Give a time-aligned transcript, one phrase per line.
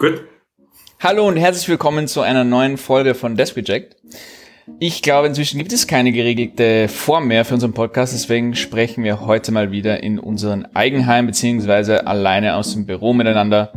[0.00, 0.24] Gut.
[0.98, 3.96] Hallo und herzlich willkommen zu einer neuen Folge von Desk Reject.
[4.78, 9.26] Ich glaube, inzwischen gibt es keine geregelte Form mehr für unseren Podcast, deswegen sprechen wir
[9.26, 13.74] heute mal wieder in unseren Eigenheim beziehungsweise alleine aus dem Büro miteinander.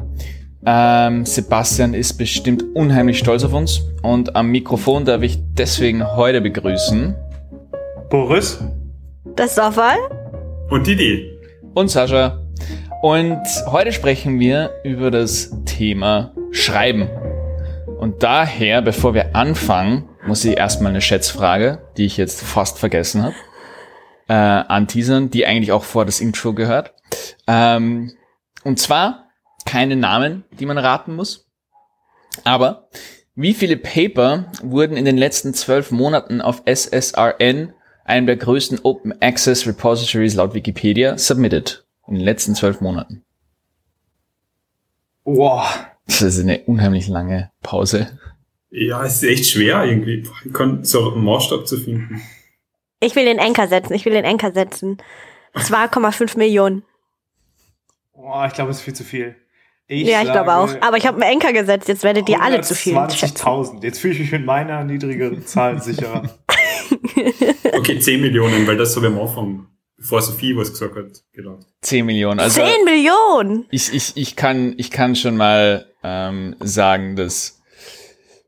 [0.65, 6.39] Ähm, Sebastian ist bestimmt unheimlich stolz auf uns und am Mikrofon darf ich deswegen heute
[6.39, 7.15] begrüßen
[8.09, 8.63] Boris,
[9.35, 9.97] das Sofal
[10.69, 11.37] und Didi
[11.73, 12.42] und Sascha.
[13.03, 17.09] Und heute sprechen wir über das Thema Schreiben.
[17.99, 23.23] Und daher, bevor wir anfangen, muss ich erstmal eine Schätzfrage, die ich jetzt fast vergessen
[23.23, 23.35] habe,
[24.29, 26.93] äh, anteasern, die eigentlich auch vor das Intro gehört.
[27.45, 28.13] Ähm,
[28.63, 29.27] und zwar
[29.65, 31.51] keine Namen, die man raten muss.
[32.45, 32.87] Aber
[33.35, 37.73] wie viele Paper wurden in den letzten zwölf Monaten auf SSRN,
[38.05, 41.83] einem der größten Open Access Repositories laut Wikipedia, submitted?
[42.07, 43.23] In den letzten zwölf Monaten.
[45.23, 45.65] Boah.
[46.05, 48.19] Das ist eine unheimlich lange Pause.
[48.69, 50.27] Ja, es ist echt schwer irgendwie.
[50.81, 52.21] So einen Maßstab zu finden.
[52.99, 53.93] Ich will den Enker setzen.
[53.93, 54.97] Ich will den Enker setzen.
[55.55, 56.83] 2,5 Millionen.
[58.13, 59.35] Boah, ich glaube, es ist viel zu viel.
[59.87, 60.69] Ich ja, ich glaube auch.
[60.81, 61.87] Aber ich habe einen Enker gesetzt.
[61.87, 63.83] Jetzt werdet ihr alle zu viel 20.000.
[63.83, 66.29] Jetzt fühle ich mich mit meiner niedrigeren Zahl sicherer.
[67.73, 69.67] okay, 10 Millionen, weil das so am Anfang
[70.03, 71.59] bevor Sophie was gesagt hat, genau.
[71.81, 72.39] 10 Millionen.
[72.41, 73.65] Also 10 Millionen!
[73.71, 77.61] Ich, ich, ich, kann, ich kann schon mal ähm, sagen, dass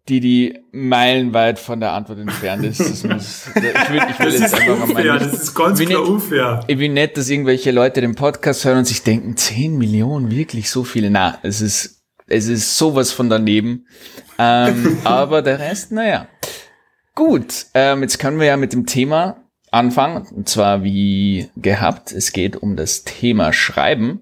[0.09, 2.81] die, die meilenweit von der Antwort entfernt ist.
[2.81, 5.80] Das, muss, ich will, ich will das jetzt einfach unfair, mal nicht, das ist ganz
[5.80, 6.64] klar nicht, unfair.
[6.67, 10.69] Ich bin nett, dass irgendwelche Leute den Podcast hören und sich denken, 10 Millionen, wirklich
[10.69, 11.09] so viele.
[11.09, 13.88] Na, es ist, es ist sowas von daneben.
[14.38, 16.28] Ähm, aber der Rest, naja.
[17.16, 19.44] Gut, ähm, jetzt können wir ja mit dem Thema
[19.76, 20.26] anfangen.
[20.28, 22.12] Und zwar wie gehabt.
[22.12, 24.22] Es geht um das Thema Schreiben.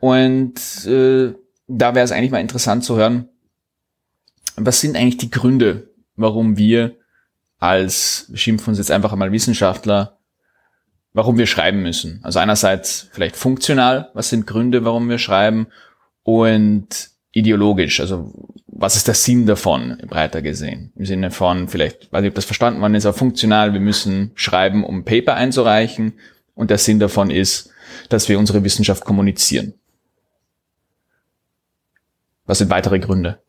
[0.00, 1.34] Und äh,
[1.66, 3.28] da wäre es eigentlich mal interessant zu hören,
[4.56, 6.96] was sind eigentlich die Gründe, warum wir
[7.58, 10.18] als, wir schimpfen uns jetzt einfach einmal Wissenschaftler,
[11.12, 12.20] warum wir schreiben müssen.
[12.22, 15.68] Also einerseits vielleicht funktional, was sind Gründe, warum wir schreiben
[16.22, 18.32] und ideologisch, also
[18.82, 20.92] was ist der Sinn davon, breiter gesehen?
[20.96, 24.32] Im Sinne von, vielleicht, weiß ich, ob das verstanden worden ist, aber funktional, wir müssen
[24.34, 26.14] schreiben, um Paper einzureichen.
[26.54, 27.70] Und der Sinn davon ist,
[28.08, 29.74] dass wir unsere Wissenschaft kommunizieren.
[32.44, 33.40] Was sind weitere Gründe,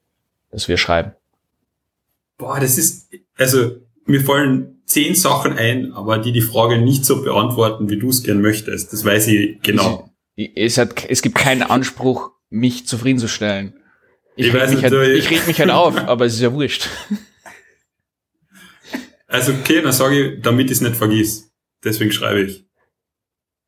[0.52, 1.14] dass wir schreiben?
[2.38, 7.24] Boah, das ist, also, mir fallen zehn Sachen ein, aber die die Frage nicht so
[7.24, 8.94] beantworten, wie du es gern möchtest.
[8.94, 10.12] Das weiß ich genau.
[10.36, 13.74] Ich, es, hat, es gibt keinen Anspruch, mich zufriedenzustellen.
[14.36, 16.88] Ich, ich, reg mich, halt, ich reg mich halt auf, aber es ist ja wurscht.
[19.28, 21.52] Also okay, dann sage ich, damit ich es nicht vergiss.
[21.84, 22.66] Deswegen schreibe ich.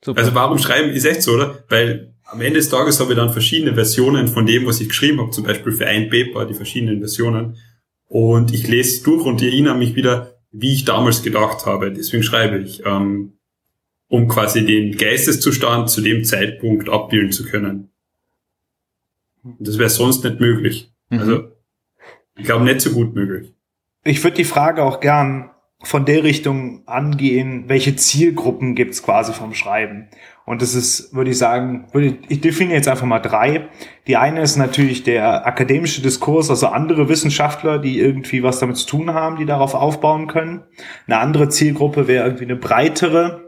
[0.04, 0.20] Super.
[0.20, 1.64] Also warum schreiben ist echt so, oder?
[1.70, 5.20] Weil am Ende des Tages habe ich dann verschiedene Versionen von dem, was ich geschrieben
[5.20, 7.58] habe, zum Beispiel für ein Paper, die verschiedenen Versionen.
[8.08, 11.92] Und ich lese durch und die erinnern mich wieder, wie ich damals gedacht habe.
[11.92, 13.40] Deswegen schreibe ich, ähm,
[14.08, 17.92] um quasi den Geisteszustand zu dem Zeitpunkt abbilden zu können.
[19.60, 20.92] Das wäre sonst nicht möglich.
[21.10, 21.20] Mhm.
[21.20, 21.44] Also,
[22.36, 23.54] ich glaube, nicht so gut möglich.
[24.04, 25.52] Ich würde die Frage auch gern
[25.84, 30.08] von der Richtung angehen, welche Zielgruppen gibt's quasi vom Schreiben?
[30.46, 33.68] Und das ist, würde ich sagen, würde, ich definiere jetzt einfach mal drei.
[34.08, 38.88] Die eine ist natürlich der akademische Diskurs, also andere Wissenschaftler, die irgendwie was damit zu
[38.88, 40.64] tun haben, die darauf aufbauen können.
[41.08, 43.45] Eine andere Zielgruppe wäre irgendwie eine breitere,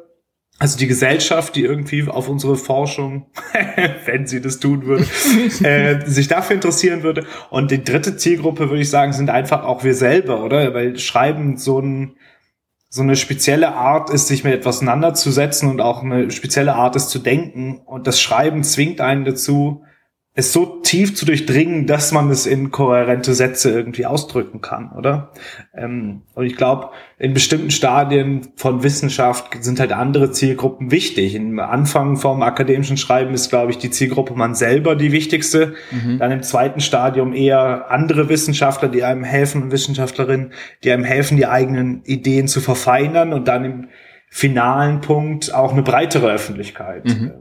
[0.59, 3.27] also die Gesellschaft, die irgendwie auf unsere Forschung,
[4.05, 5.05] wenn sie das tun würde,
[5.63, 7.25] äh, sich dafür interessieren würde.
[7.49, 10.73] Und die dritte Zielgruppe, würde ich sagen, sind einfach auch wir selber, oder?
[10.73, 12.15] Weil Schreiben so ein
[12.89, 17.09] so eine spezielle Art ist, sich mit etwas auseinanderzusetzen und auch eine spezielle Art ist
[17.09, 17.81] zu denken.
[17.85, 19.83] Und das Schreiben zwingt einen dazu,
[20.37, 25.31] es so tief zu durchdringen, dass man es in kohärente Sätze irgendwie ausdrücken kann, oder?
[25.73, 31.33] Ähm, und ich glaube, in bestimmten Stadien von Wissenschaft sind halt andere Zielgruppen wichtig.
[31.33, 35.73] Im Anfang vom akademischen Schreiben ist, glaube ich, die Zielgruppe man selber die wichtigste.
[35.89, 36.19] Mhm.
[36.19, 40.53] Dann im zweiten Stadium eher andere Wissenschaftler, die einem helfen, Wissenschaftlerinnen,
[40.83, 43.33] die einem helfen, die eigenen Ideen zu verfeinern.
[43.33, 43.87] Und dann im
[44.29, 47.05] finalen Punkt auch eine breitere Öffentlichkeit.
[47.05, 47.31] Mhm.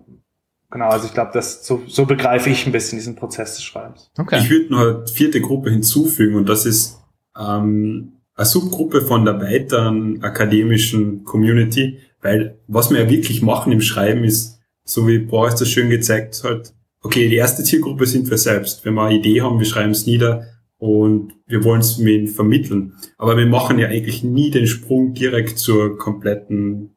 [0.70, 4.10] Genau, also ich glaube, das so, so begreife ich ein bisschen diesen Prozess des Schreibens.
[4.18, 4.40] Okay.
[4.40, 6.98] Ich würde noch eine vierte Gruppe hinzufügen und das ist
[7.38, 13.80] ähm, eine Subgruppe von der weiteren akademischen Community, weil was wir ja wirklich machen im
[13.80, 16.72] Schreiben ist, so wie Boris das schön gezeigt hat,
[17.02, 18.84] okay, die erste Zielgruppe sind wir selbst.
[18.84, 20.46] Wenn wir eine Idee haben, wir schreiben es nieder
[20.78, 22.94] und wir wollen es mit vermitteln.
[23.16, 26.95] Aber wir machen ja eigentlich nie den Sprung direkt zur kompletten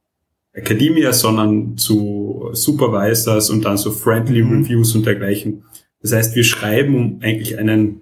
[0.59, 4.63] Academia, sondern zu Supervisors und dann so Friendly mhm.
[4.63, 5.63] Reviews und dergleichen.
[6.01, 8.01] Das heißt, wir schreiben, um eigentlich einen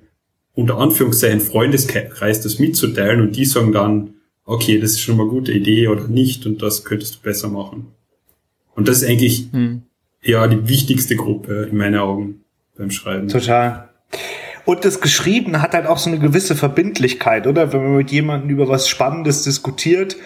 [0.53, 5.31] unter Anführungszeichen Freundeskreis das mitzuteilen und die sagen dann, okay, das ist schon mal eine
[5.31, 7.87] gute Idee oder nicht und das könntest du besser machen.
[8.73, 9.83] Und das ist eigentlich hm.
[10.23, 12.41] ja die wichtigste Gruppe in meinen Augen
[12.75, 13.27] beim Schreiben.
[13.27, 13.89] Total.
[14.65, 17.71] Und das Geschrieben hat halt auch so eine gewisse Verbindlichkeit, oder?
[17.71, 20.17] Wenn man mit jemandem über was Spannendes diskutiert,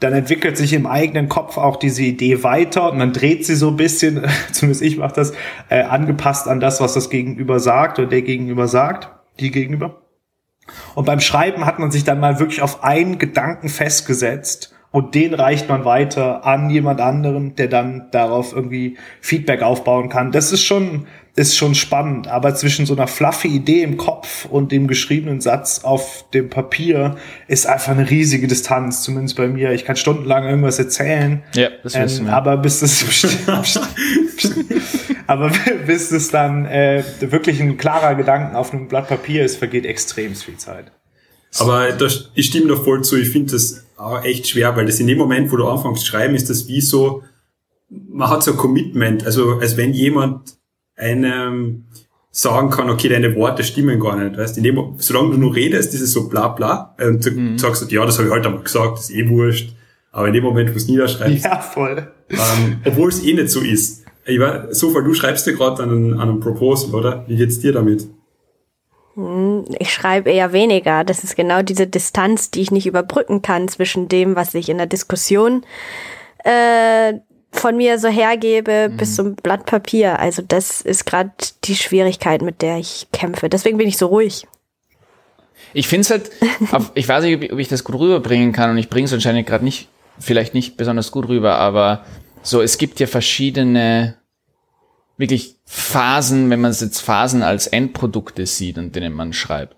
[0.00, 3.68] dann entwickelt sich im eigenen Kopf auch diese Idee weiter und man dreht sie so
[3.68, 5.32] ein bisschen, zumindest ich mache das,
[5.68, 9.10] äh, angepasst an das, was das Gegenüber sagt oder der Gegenüber sagt,
[9.40, 10.02] die Gegenüber.
[10.94, 15.34] Und beim Schreiben hat man sich dann mal wirklich auf einen Gedanken festgesetzt und den
[15.34, 20.32] reicht man weiter an jemand anderen, der dann darauf irgendwie Feedback aufbauen kann.
[20.32, 21.06] Das ist schon,
[21.36, 25.80] ist schon spannend, aber zwischen so einer fluffy Idee im Kopf und dem geschriebenen Satz
[25.84, 27.16] auf dem Papier
[27.46, 29.72] ist einfach eine riesige Distanz, zumindest bei mir.
[29.72, 33.04] Ich kann stundenlang irgendwas erzählen, ja, das ähm, aber bis das
[35.26, 35.52] aber
[35.86, 40.34] bis es dann äh, wirklich ein klarer Gedanken auf einem Blatt Papier ist, vergeht extrem
[40.34, 40.90] viel Zeit.
[41.58, 43.16] Aber das, ich stimme da voll zu.
[43.16, 46.06] Ich finde das auch echt schwer, weil das in dem Moment, wo du anfängst zu
[46.06, 47.22] schreiben, ist das wie so,
[47.88, 49.24] man hat so ein Commitment.
[49.24, 50.56] Also als wenn jemand
[50.96, 51.84] einem
[52.30, 54.36] sagen kann, okay, deine Worte stimmen gar nicht.
[54.36, 56.94] Weißt, in dem, solange du nur redest, ist es so bla bla.
[57.00, 57.58] Und du mhm.
[57.58, 59.74] sagst, ja, das habe ich heute halt einmal gesagt, das ist eh wurscht.
[60.12, 61.44] Aber in dem Moment, wo du es niederschreibst.
[61.44, 62.08] Ja, voll.
[62.30, 64.04] Ähm, obwohl es eh nicht so ist.
[64.26, 67.24] Ich weiß, so, weil du schreibst dir gerade an, an einem Proposal, oder?
[67.26, 68.06] Wie geht's dir damit?
[69.14, 71.04] Hm, ich schreibe eher weniger.
[71.04, 74.76] Das ist genau diese Distanz, die ich nicht überbrücken kann zwischen dem, was ich in
[74.76, 75.64] der Diskussion
[76.44, 77.14] äh,
[77.58, 78.96] von mir so hergebe mhm.
[78.96, 80.18] bis zum Blatt Papier.
[80.18, 81.30] Also das ist gerade
[81.64, 83.48] die Schwierigkeit, mit der ich kämpfe.
[83.48, 84.46] Deswegen bin ich so ruhig.
[85.72, 86.30] Ich finde es halt,
[86.72, 89.46] auf, ich weiß nicht, ob ich das gut rüberbringen kann und ich bringe es anscheinend
[89.46, 89.88] gerade nicht,
[90.18, 92.04] vielleicht nicht besonders gut rüber, aber
[92.42, 94.16] so, es gibt ja verschiedene
[95.16, 99.76] wirklich Phasen, wenn man es jetzt Phasen als Endprodukte sieht, an denen man schreibt.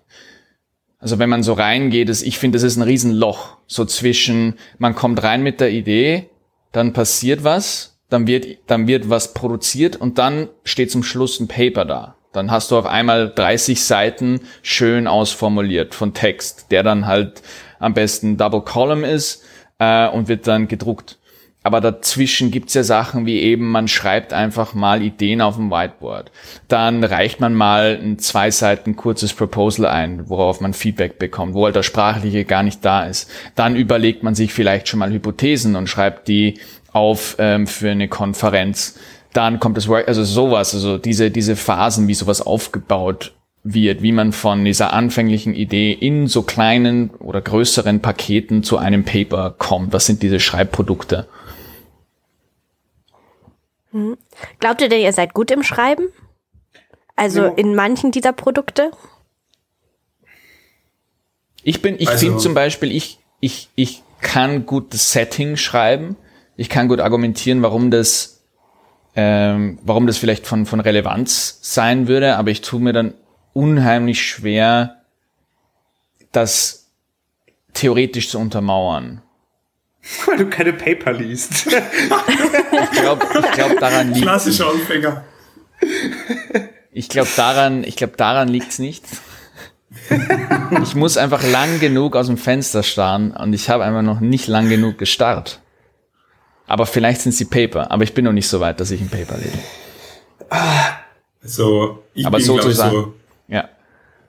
[0.99, 4.95] Also wenn man so reingeht, ist, ich finde, das ist ein Riesenloch, so zwischen, man
[4.95, 6.29] kommt rein mit der Idee,
[6.71, 11.47] dann passiert was, dann wird, dann wird was produziert und dann steht zum Schluss ein
[11.47, 12.15] Paper da.
[12.31, 17.41] Dann hast du auf einmal 30 Seiten schön ausformuliert von Text, der dann halt
[17.79, 19.43] am besten Double Column ist
[19.79, 21.18] äh, und wird dann gedruckt.
[21.69, 26.31] Aber dazwischen gibt's ja Sachen wie eben, man schreibt einfach mal Ideen auf dem Whiteboard.
[26.67, 31.65] Dann reicht man mal ein zwei Seiten kurzes Proposal ein, worauf man Feedback bekommt, wo
[31.65, 33.29] halt der Sprachliche gar nicht da ist.
[33.53, 36.57] Dann überlegt man sich vielleicht schon mal Hypothesen und schreibt die
[36.91, 38.97] auf ähm, für eine Konferenz.
[39.33, 43.33] Dann kommt das Work, also sowas, also diese, diese Phasen, wie sowas aufgebaut
[43.63, 49.03] wird, wie man von dieser anfänglichen Idee in so kleinen oder größeren Paketen zu einem
[49.03, 49.93] Paper kommt.
[49.93, 51.27] Was sind diese Schreibprodukte?
[53.91, 54.17] Hm.
[54.59, 56.09] Glaubt ihr denn, ihr seid gut im Schreiben?
[57.15, 57.49] Also ja.
[57.49, 58.91] in manchen dieser Produkte?
[61.63, 66.15] Ich bin, ich also, finde zum Beispiel, ich, ich, ich kann gut das Setting schreiben.
[66.55, 68.43] Ich kann gut argumentieren, warum das,
[69.15, 73.13] ähm, warum das vielleicht von, von Relevanz sein würde, aber ich tue mir dann
[73.53, 75.01] unheimlich schwer,
[76.31, 76.91] das
[77.73, 79.21] theoretisch zu untermauern.
[80.25, 81.67] Weil du keine Paper liest.
[81.67, 85.23] ich glaube, ich glaub, daran liegt Klassischer Anfänger.
[86.91, 89.05] Ich glaube, daran, ich glaube, daran liegt's nicht.
[90.83, 94.47] Ich muss einfach lang genug aus dem Fenster starren und ich habe einfach noch nicht
[94.47, 95.61] lang genug gestarrt.
[96.67, 99.09] Aber vielleicht sind sie Paper, aber ich bin noch nicht so weit, dass ich ein
[99.09, 99.57] Paper lese.
[101.41, 103.13] Also, ich aber bin, so zu sagen, so,
[103.47, 103.69] ja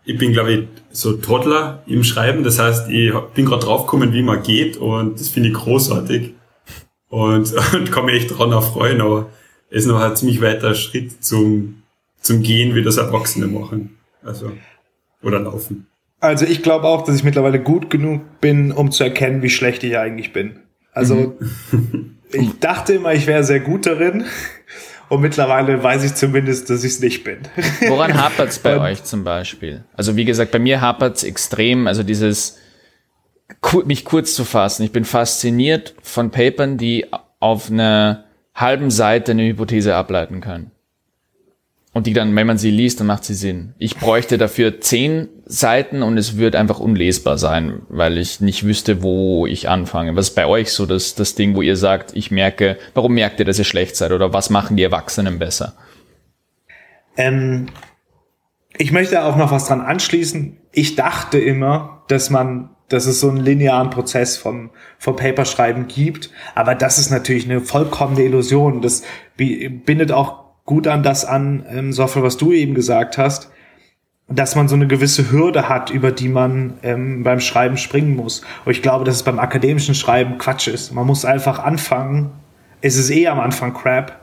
[0.05, 2.43] ich bin, glaube ich, so Toddler im Schreiben.
[2.43, 6.35] Das heißt, ich bin gerade draufgekommen, wie man geht und das finde ich großartig.
[7.09, 9.31] Und, und kann mich echt daran erfreuen, aber
[9.69, 11.83] es ist noch ein ziemlich weiter Schritt zum,
[12.21, 13.97] zum Gehen, wie das Erwachsene machen.
[14.23, 14.53] Also,
[15.23, 15.87] oder laufen.
[16.21, 19.83] Also ich glaube auch, dass ich mittlerweile gut genug bin, um zu erkennen, wie schlecht
[19.85, 20.61] ich eigentlich bin.
[20.93, 21.35] Also
[21.71, 22.19] mhm.
[22.33, 24.25] ich dachte immer, ich wäre sehr gut darin.
[25.11, 27.39] Und mittlerweile weiß ich zumindest, dass ich es nicht bin.
[27.89, 29.83] Woran hapert es bei euch zum Beispiel?
[29.93, 31.89] Also wie gesagt, bei mir hapert es extrem.
[31.89, 32.59] Also dieses
[33.87, 34.85] mich kurz zu fassen.
[34.85, 37.07] Ich bin fasziniert von Papern, die
[37.41, 38.25] auf einer
[38.55, 40.71] halben Seite eine Hypothese ableiten können.
[41.93, 43.75] Und die dann, wenn man sie liest, dann macht sie Sinn.
[43.79, 49.03] Ich bräuchte dafür zehn Seiten und es wird einfach unlesbar sein, weil ich nicht wüsste,
[49.03, 50.15] wo ich anfange.
[50.15, 53.41] Was ist bei euch so das, das Ding, wo ihr sagt, ich merke, warum merkt
[53.41, 55.75] ihr, dass ihr schlecht seid oder was machen die Erwachsenen besser?
[57.17, 57.67] Ähm,
[58.79, 60.59] ich möchte auch noch was dran anschließen.
[60.71, 66.31] Ich dachte immer, dass man, dass es so einen linearen Prozess vom, vom Paperschreiben gibt.
[66.55, 68.81] Aber das ist natürlich eine vollkommene Illusion.
[68.81, 69.03] Das
[69.37, 73.51] bindet auch gut an das an, ähm, Soffel, was du eben gesagt hast,
[74.29, 78.43] dass man so eine gewisse Hürde hat, über die man ähm, beim Schreiben springen muss.
[78.65, 80.93] Und ich glaube, dass es beim akademischen Schreiben Quatsch ist.
[80.93, 82.31] Man muss einfach anfangen.
[82.83, 84.21] Es ist eh am Anfang Crap.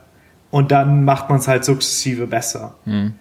[0.50, 2.76] Und dann macht man es halt sukzessive besser.
[2.84, 3.12] Hm.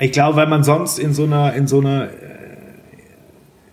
[0.00, 2.08] Ich glaube, weil man sonst in so einer, in so einer, äh,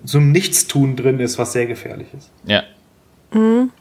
[0.03, 2.29] so einem Nichtstun drin ist, was sehr gefährlich ist.
[2.45, 2.61] Ja.
[3.33, 3.71] Mhm.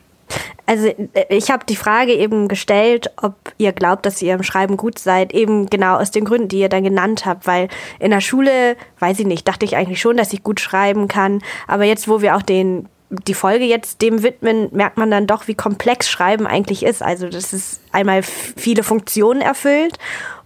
[0.72, 4.78] Also äh, ich habe die Frage eben gestellt, ob ihr glaubt, dass ihr im Schreiben
[4.78, 8.22] gut seid, eben genau aus den Gründen, die ihr dann genannt habt, weil in der
[8.22, 12.08] Schule, weiß ich nicht, dachte ich eigentlich schon, dass ich gut schreiben kann, aber jetzt,
[12.08, 12.88] wo wir auch den
[13.26, 17.02] die Folge jetzt dem widmen, merkt man dann doch, wie komplex Schreiben eigentlich ist.
[17.02, 19.98] Also, dass es einmal viele Funktionen erfüllt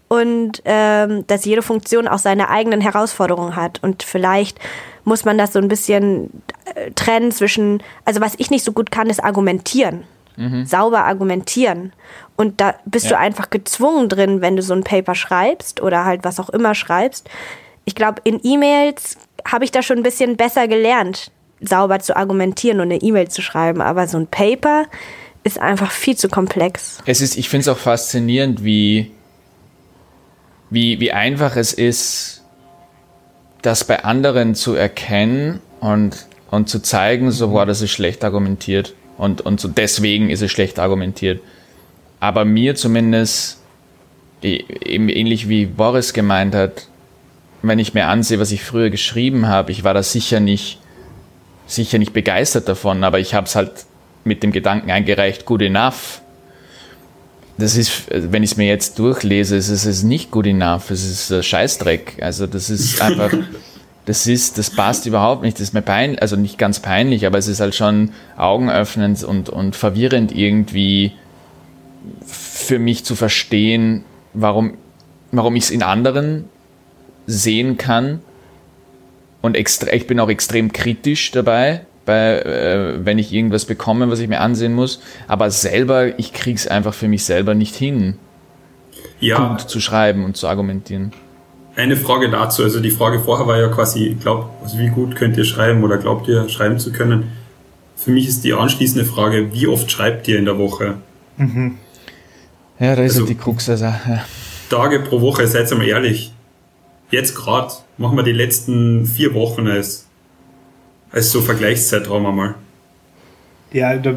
[0.08, 3.80] und ähm, dass jede Funktion auch seine eigenen Herausforderungen hat.
[3.84, 4.58] Und vielleicht
[5.04, 6.42] muss man das so ein bisschen
[6.74, 10.02] äh, trennen zwischen, also was ich nicht so gut kann, ist argumentieren.
[10.36, 10.66] Mhm.
[10.66, 11.92] Sauber argumentieren.
[12.36, 13.12] Und da bist ja.
[13.12, 16.74] du einfach gezwungen drin, wenn du so ein Paper schreibst oder halt was auch immer
[16.74, 17.28] schreibst.
[17.84, 19.16] Ich glaube, in E-Mails
[19.46, 23.42] habe ich da schon ein bisschen besser gelernt, sauber zu argumentieren und eine E-Mail zu
[23.42, 23.80] schreiben.
[23.80, 24.84] Aber so ein Paper
[25.44, 26.98] ist einfach viel zu komplex.
[27.06, 29.12] Es ist, ich finde es auch faszinierend, wie,
[30.70, 32.42] wie, wie einfach es ist,
[33.62, 38.94] das bei anderen zu erkennen und, und zu zeigen, so, war das ist schlecht argumentiert.
[39.18, 41.40] Und, und so deswegen ist es schlecht argumentiert.
[42.20, 43.60] Aber mir zumindest,
[44.42, 46.88] eben ähnlich wie Boris gemeint hat,
[47.62, 50.78] wenn ich mir ansehe, was ich früher geschrieben habe, ich war da sicher nicht,
[51.66, 53.72] sicher nicht begeistert davon, aber ich habe es halt
[54.24, 56.20] mit dem Gedanken eingereicht, good enough.
[57.58, 61.44] Das ist, wenn ich es mir jetzt durchlese, ist es nicht good enough, es ist
[61.44, 62.18] Scheißdreck.
[62.20, 63.32] Also das ist einfach,
[64.06, 65.56] das ist, das passt überhaupt nicht.
[65.56, 69.50] Das ist mir peinlich, also nicht ganz peinlich, aber es ist halt schon augenöffnend und,
[69.50, 71.12] und verwirrend irgendwie
[72.24, 74.74] für mich zu verstehen, warum,
[75.32, 76.44] warum ich es in anderen
[77.26, 78.20] sehen kann.
[79.42, 84.20] Und extra, ich bin auch extrem kritisch dabei, bei, äh, wenn ich irgendwas bekomme, was
[84.20, 85.00] ich mir ansehen muss.
[85.26, 88.18] Aber selber, ich krieg's einfach für mich selber nicht hin,
[89.18, 89.48] ja.
[89.48, 91.12] gut zu schreiben und zu argumentieren.
[91.76, 95.36] Eine Frage dazu, also die Frage vorher war ja quasi, glaub, also wie gut könnt
[95.36, 97.32] ihr schreiben oder glaubt ihr schreiben zu können?
[97.96, 100.94] Für mich ist die anschließende Frage, wie oft schreibt ihr in der Woche?
[101.36, 101.76] Mhm.
[102.78, 103.68] Ja, da ist also, halt die Krux.
[103.68, 104.24] Also, ja.
[104.70, 106.32] Tage pro Woche, seid mal ehrlich.
[107.10, 110.06] Jetzt gerade machen wir die letzten vier Wochen als
[111.12, 112.54] als so Vergleichszeitraum einmal.
[113.72, 114.14] Ja, da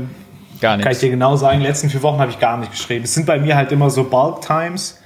[0.59, 0.83] gar nicht.
[0.83, 3.05] kann ich dir genau sagen, die letzten vier Wochen habe ich gar nicht geschrieben.
[3.05, 4.99] Es sind bei mir halt immer so Bulk Times.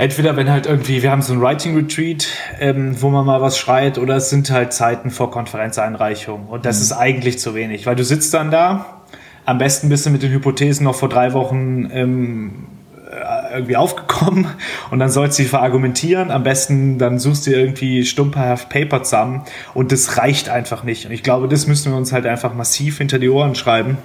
[0.00, 2.26] Entweder wenn halt irgendwie, wir haben so ein Writing Retreat,
[2.58, 6.46] ähm, wo man mal was schreit, oder es sind halt Zeiten vor Konferenzeinreichung.
[6.46, 6.82] Und das mhm.
[6.84, 9.02] ist eigentlich zu wenig, weil du sitzt dann da,
[9.44, 12.66] am besten bist du mit den Hypothesen noch vor drei Wochen ähm,
[13.10, 14.46] äh, irgendwie aufgekommen
[14.90, 16.30] und dann sollst du sie verargumentieren.
[16.30, 19.42] Am besten dann suchst du irgendwie stumperhaft Paper zusammen
[19.74, 21.04] und das reicht einfach nicht.
[21.04, 23.98] Und ich glaube, das müssen wir uns halt einfach massiv hinter die Ohren schreiben,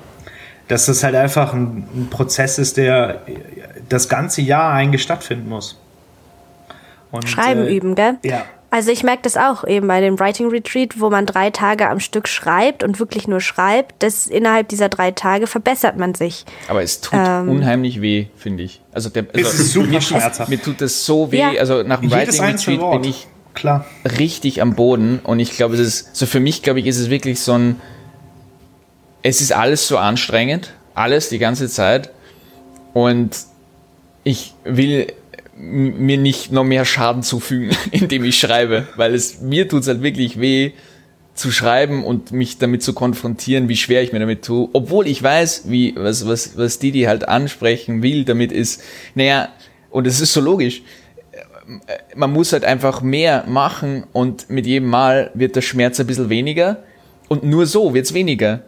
[0.68, 3.22] dass das halt einfach ein, ein Prozess ist, der
[3.88, 5.80] das ganze Jahr eigentlich stattfinden muss.
[7.16, 8.18] Und, Schreiben äh, üben, gell?
[8.24, 8.46] Ja.
[8.72, 12.02] Also ich merke das auch eben bei dem Writing Retreat, wo man drei Tage am
[12.02, 16.44] Stück schreibt und wirklich nur schreibt, dass innerhalb dieser drei Tage verbessert man sich.
[16.68, 18.82] Aber es tut ähm, unheimlich weh, finde ich.
[18.92, 20.50] Also, der, also es ist super mir, schmerzhaft.
[20.50, 21.40] Mir tut es so weh.
[21.40, 21.52] Ja.
[21.58, 23.02] Also nach dem Jedes Writing Retreat Wort.
[23.02, 23.86] bin ich Klar.
[24.20, 27.10] richtig am Boden und ich glaube, es ist, so für mich glaube ich, ist es
[27.10, 27.82] wirklich so ein,
[29.24, 32.12] es ist alles so anstrengend, alles die ganze Zeit
[32.94, 33.38] und
[34.26, 35.14] ich will
[35.56, 40.02] mir nicht noch mehr Schaden zufügen, indem ich schreibe, weil es mir tut es halt
[40.02, 40.72] wirklich weh
[41.34, 45.22] zu schreiben und mich damit zu konfrontieren, wie schwer ich mir damit tue, obwohl ich
[45.22, 48.82] weiß, wie was was was Didi halt ansprechen will, damit ist,
[49.16, 49.50] naja,
[49.90, 50.82] und es ist so logisch.
[52.16, 56.30] Man muss halt einfach mehr machen und mit jedem Mal wird der Schmerz ein bisschen
[56.30, 56.84] weniger
[57.28, 58.62] und nur so wird's weniger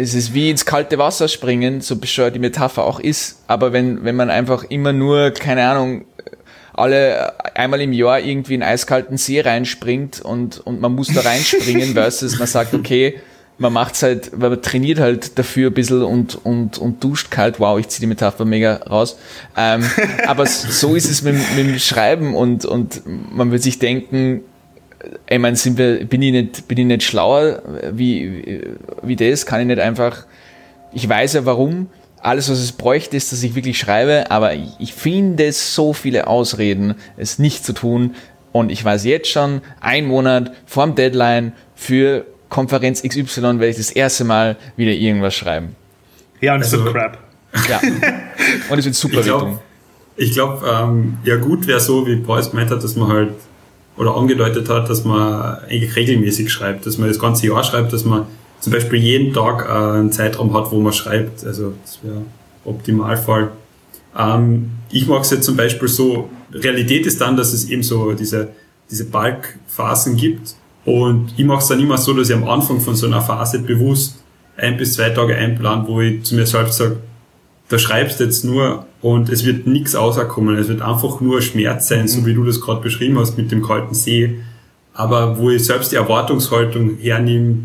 [0.00, 3.42] es ist wie ins kalte Wasser springen, so bescheuert die Metapher auch ist.
[3.48, 6.04] Aber wenn, wenn man einfach immer nur, keine Ahnung,
[6.72, 11.92] alle einmal im Jahr irgendwie in eiskalten See reinspringt und, und man muss da reinspringen
[11.94, 13.20] versus man sagt, okay,
[13.58, 17.58] man macht's halt, man trainiert halt dafür ein bisschen und, und, und duscht kalt.
[17.58, 19.18] Wow, ich ziehe die Metapher mega raus.
[19.56, 19.82] Ähm,
[20.28, 24.44] aber so ist es mit, mit dem Schreiben und, und man wird sich denken,
[25.28, 27.62] ich meine, sind wir, bin ich nicht, bin ich nicht schlauer
[27.92, 28.62] wie,
[29.02, 29.46] wie das?
[29.46, 30.26] Kann ich nicht einfach,
[30.92, 31.88] ich weiß ja warum,
[32.20, 36.26] alles was es bräuchte ist, dass ich wirklich schreibe, aber ich, ich finde so viele
[36.26, 38.14] Ausreden, es nicht zu tun
[38.52, 43.90] und ich weiß jetzt schon, ein Monat vorm Deadline für Konferenz XY werde ich das
[43.90, 45.76] erste Mal wieder irgendwas schreiben.
[46.40, 47.18] Ja, und es also, wird crap.
[47.68, 47.80] Ja.
[48.70, 49.24] Und es wird super Ich
[50.32, 53.32] glaube, glaub, ähm, ja gut wäre so, wie Paul gemeint hat, dass man halt
[53.98, 58.04] oder angedeutet hat, dass man eigentlich regelmäßig schreibt, dass man das ganze Jahr schreibt, dass
[58.04, 58.26] man
[58.60, 61.44] zum Beispiel jeden Tag äh, einen Zeitraum hat, wo man schreibt.
[61.44, 62.22] Also das wäre
[62.64, 63.50] Optimalfall.
[64.16, 68.12] Ähm, ich mache es jetzt zum Beispiel so, Realität ist dann, dass es eben so
[68.12, 68.48] diese,
[68.90, 70.54] diese Balkphasen gibt.
[70.84, 73.58] Und ich mache es dann immer so, dass ich am Anfang von so einer Phase
[73.58, 74.22] bewusst
[74.56, 76.96] ein bis zwei Tage einplan, wo ich zu mir selbst sage,
[77.68, 80.56] da schreibst jetzt nur und es wird nichts außerkommen.
[80.56, 82.08] Es wird einfach nur Schmerz sein, mhm.
[82.08, 84.40] so wie du das gerade beschrieben hast mit dem kalten See.
[84.94, 87.58] Aber wo ich selbst die Erwartungshaltung hernehme,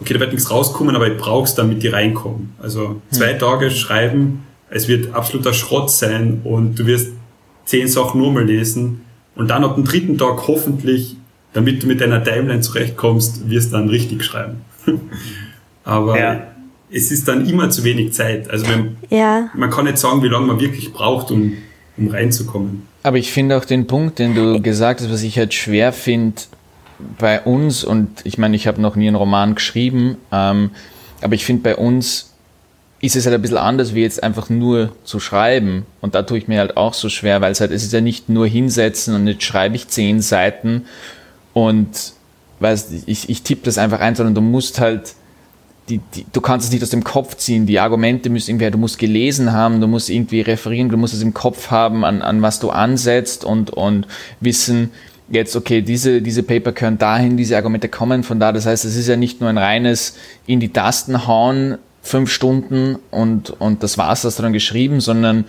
[0.00, 2.54] okay, da wird nichts rauskommen, aber ich brauch's, damit die reinkommen.
[2.62, 3.38] Also zwei mhm.
[3.38, 7.12] Tage schreiben, es wird absoluter Schrott sein und du wirst
[7.64, 9.02] zehn Sachen nur mal lesen
[9.34, 11.16] und dann ab dem dritten Tag hoffentlich,
[11.52, 14.62] damit du mit deiner Timeline zurechtkommst, wirst du dann richtig schreiben.
[15.84, 16.53] aber ja
[16.94, 18.48] es ist dann immer zu wenig Zeit.
[18.48, 19.50] Also man, ja.
[19.54, 21.54] man kann nicht sagen, wie lange man wirklich braucht, um,
[21.96, 22.86] um reinzukommen.
[23.02, 26.42] Aber ich finde auch den Punkt, den du gesagt hast, was ich halt schwer finde
[27.18, 30.70] bei uns, und ich meine, ich habe noch nie einen Roman geschrieben, ähm,
[31.20, 32.30] aber ich finde bei uns
[33.00, 35.84] ist es halt ein bisschen anders, wie jetzt einfach nur zu schreiben.
[36.00, 38.00] Und da tue ich mir halt auch so schwer, weil es halt, es ist ja
[38.00, 40.86] nicht nur hinsetzen und jetzt schreibe ich zehn Seiten
[41.52, 42.14] und
[42.60, 45.14] weißt, ich, ich tippe das einfach ein, sondern du musst halt
[45.88, 47.66] die, die, du kannst es nicht aus dem Kopf ziehen.
[47.66, 51.22] Die Argumente müssen irgendwie, du musst gelesen haben, du musst irgendwie referieren, du musst es
[51.22, 54.06] im Kopf haben, an, an was du ansetzt und, und
[54.40, 54.90] wissen,
[55.28, 58.52] jetzt, okay, diese, diese Paper können dahin, diese Argumente kommen von da.
[58.52, 62.98] Das heißt, es ist ja nicht nur ein reines in die Tasten hauen, fünf Stunden
[63.10, 65.44] und, und das war's, das dann geschrieben, sondern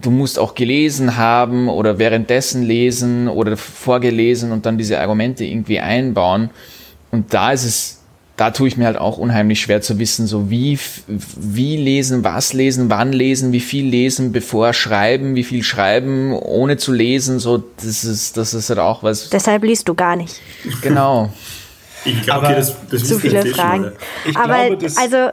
[0.00, 5.80] du musst auch gelesen haben oder währenddessen lesen oder vorgelesen und dann diese Argumente irgendwie
[5.80, 6.50] einbauen.
[7.10, 8.01] Und da ist es
[8.36, 12.52] da tue ich mir halt auch unheimlich schwer zu wissen, so wie, wie lesen, was
[12.52, 17.58] lesen, wann lesen, wie viel lesen, bevor schreiben, wie viel schreiben, ohne zu lesen, so,
[17.58, 19.28] das ist, das ist halt auch was.
[19.30, 20.40] Deshalb liest du gar nicht.
[20.82, 21.32] Genau.
[22.04, 23.92] Ich glaube, okay, das, das zu viele Fragen.
[24.24, 25.30] Ich Aber, glaube, das also,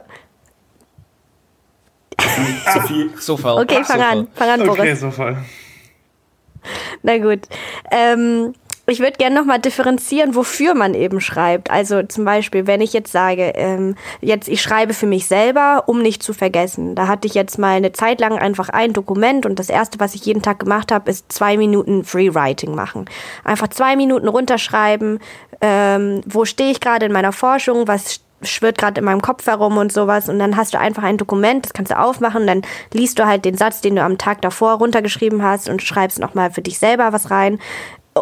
[2.72, 3.62] Sophie, so voll.
[3.62, 4.78] Okay, fang an, fang an, Boris.
[4.78, 5.36] Okay, so voll.
[7.02, 7.40] Na gut.
[7.90, 8.54] Ähm,
[8.90, 11.70] ich würde gerne nochmal differenzieren, wofür man eben schreibt.
[11.70, 16.02] Also zum Beispiel, wenn ich jetzt sage, ähm, jetzt ich schreibe für mich selber, um
[16.02, 16.94] nicht zu vergessen.
[16.94, 20.14] Da hatte ich jetzt mal eine Zeit lang einfach ein Dokument und das erste, was
[20.14, 23.06] ich jeden Tag gemacht habe, ist zwei Minuten Freewriting machen.
[23.44, 25.18] Einfach zwei Minuten runterschreiben,
[25.60, 29.76] ähm, wo stehe ich gerade in meiner Forschung, was schwirrt gerade in meinem Kopf herum
[29.76, 33.18] und sowas und dann hast du einfach ein Dokument, das kannst du aufmachen, dann liest
[33.18, 36.62] du halt den Satz, den du am Tag davor runtergeschrieben hast und schreibst nochmal für
[36.62, 37.58] dich selber was rein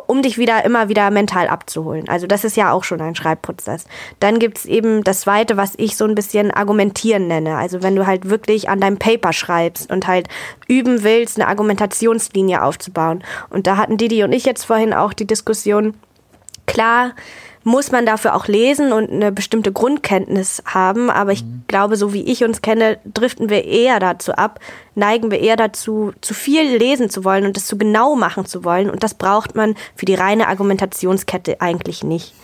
[0.07, 2.09] um dich wieder immer wieder mental abzuholen.
[2.09, 3.87] Also das ist ja auch schon ein Schreibprozess.
[4.21, 7.57] Dann gibt's eben das Zweite, was ich so ein bisschen argumentieren nenne.
[7.57, 10.29] Also wenn du halt wirklich an deinem Paper schreibst und halt
[10.67, 13.25] üben willst, eine Argumentationslinie aufzubauen.
[13.49, 15.95] Und da hatten Didi und ich jetzt vorhin auch die Diskussion,
[16.67, 17.13] klar,
[17.69, 21.11] muss man dafür auch lesen und eine bestimmte Grundkenntnis haben.
[21.11, 21.65] Aber ich mhm.
[21.69, 24.59] glaube, so wie ich uns kenne, driften wir eher dazu ab,
[24.95, 28.65] neigen wir eher dazu, zu viel lesen zu wollen und das zu genau machen zu
[28.65, 28.89] wollen.
[28.89, 32.35] Und das braucht man für die reine Argumentationskette eigentlich nicht.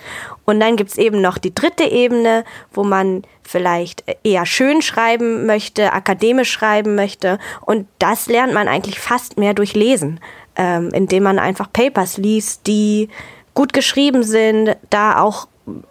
[0.44, 5.94] Und dann gibt's eben noch die dritte Ebene, wo man vielleicht eher schön schreiben möchte,
[5.94, 7.38] akademisch schreiben möchte.
[7.62, 10.20] Und das lernt man eigentlich fast mehr durch Lesen,
[10.56, 13.08] ähm, indem man einfach Papers liest, die
[13.54, 15.48] gut geschrieben sind, da auch,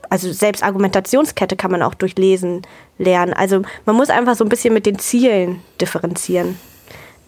[0.09, 2.61] also selbst Argumentationskette kann man auch durchlesen
[2.97, 3.33] lernen.
[3.33, 6.57] Also man muss einfach so ein bisschen mit den Zielen differenzieren.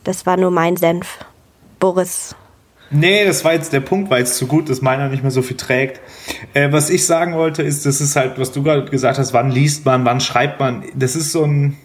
[0.03, 1.19] Das war nur mein Senf.
[1.79, 2.35] Boris.
[2.91, 5.41] Nee, das war jetzt der Punkt, weil es zu gut ist, meiner nicht mehr so
[5.41, 5.99] viel trägt.
[6.53, 9.49] Äh, was ich sagen wollte, ist, das ist halt, was du gerade gesagt hast, wann
[9.49, 10.83] liest man, wann schreibt man.
[10.93, 11.77] Das ist so ein,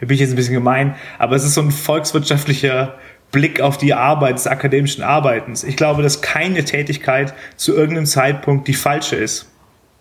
[0.00, 2.94] da bin ich jetzt ein bisschen gemein, aber es ist so ein volkswirtschaftlicher
[3.34, 5.64] Blick auf die Arbeit des akademischen Arbeitens.
[5.64, 9.50] Ich glaube, dass keine Tätigkeit zu irgendeinem Zeitpunkt die falsche ist.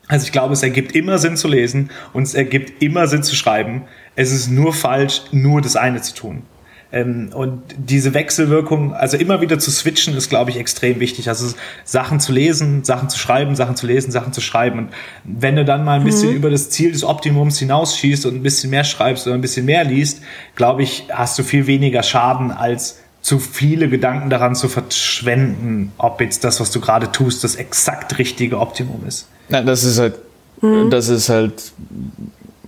[0.07, 3.35] Also ich glaube, es ergibt immer Sinn zu lesen und es ergibt immer Sinn zu
[3.35, 3.83] schreiben.
[4.15, 6.43] Es ist nur falsch, nur das eine zu tun.
[6.91, 11.27] Ähm, und diese Wechselwirkung, also immer wieder zu switchen, ist, glaube ich, extrem wichtig.
[11.27, 14.77] Also Sachen zu lesen, Sachen zu schreiben, Sachen zu lesen, Sachen zu schreiben.
[14.77, 14.89] Und
[15.23, 16.35] wenn du dann mal ein bisschen mhm.
[16.35, 19.83] über das Ziel des Optimums hinausschießt und ein bisschen mehr schreibst oder ein bisschen mehr
[19.83, 20.21] liest,
[20.53, 26.21] glaube ich, hast du viel weniger Schaden als zu viele Gedanken daran zu verschwenden, ob
[26.21, 29.27] jetzt das, was du gerade tust, das exakt richtige Optimum ist.
[29.49, 30.15] Na, das ist halt,
[30.61, 30.91] mhm.
[30.91, 31.71] das ist halt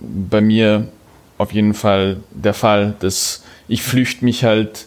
[0.00, 0.88] bei mir
[1.38, 4.86] auf jeden Fall der Fall, dass ich flüchte mich halt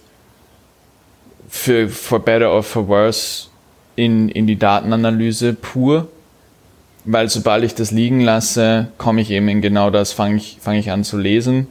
[1.48, 3.48] für for better or for worse
[3.96, 6.08] in, in die Datenanalyse pur,
[7.06, 10.76] weil sobald ich das liegen lasse, komme ich eben in genau das, fange ich, fang
[10.76, 11.68] ich an zu lesen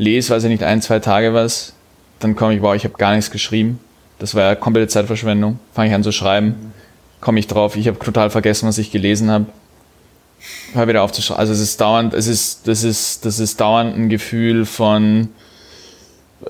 [0.00, 1.74] lese, weiß ich nicht, ein, zwei Tage was,
[2.20, 3.80] dann komme ich, wow, ich habe gar nichts geschrieben.
[4.18, 5.58] Das war ja komplette Zeitverschwendung.
[5.74, 6.72] Fange ich an zu schreiben,
[7.20, 9.46] komme ich drauf, ich habe total vergessen, was ich gelesen habe.
[10.72, 11.40] Hör wieder auf zu schreiben.
[11.40, 15.28] Also es ist dauernd, es ist, das ist, das ist dauernd ein Gefühl von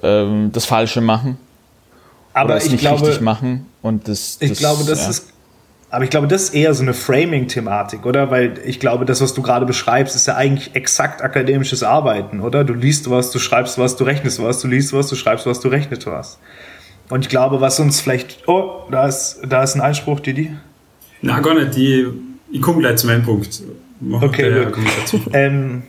[0.02, 1.38] ähm, das Falsche machen.
[2.32, 3.66] Aber oder es ich nicht glaube, richtig machen.
[3.82, 5.10] Und das, Ich das, glaube, das ja.
[5.10, 5.26] ist.
[5.92, 8.30] Aber ich glaube, das ist eher so eine Framing-Thematik, oder?
[8.30, 12.62] Weil ich glaube, das, was du gerade beschreibst, ist ja eigentlich exakt akademisches Arbeiten, oder?
[12.62, 15.58] Du liest was, du schreibst was, du rechnest was, du liest was, du schreibst was,
[15.58, 16.38] du rechnest was.
[17.08, 18.46] Und ich glaube, was uns vielleicht.
[18.46, 20.54] Oh, da ist, da ist ein Einspruch, Didi.
[21.22, 21.74] Na, gar nicht.
[21.74, 22.06] Die,
[22.52, 23.60] ich komme gleich zu meinem Punkt.
[23.98, 24.84] Mach Okay, der gut.
[25.32, 25.82] Ähm,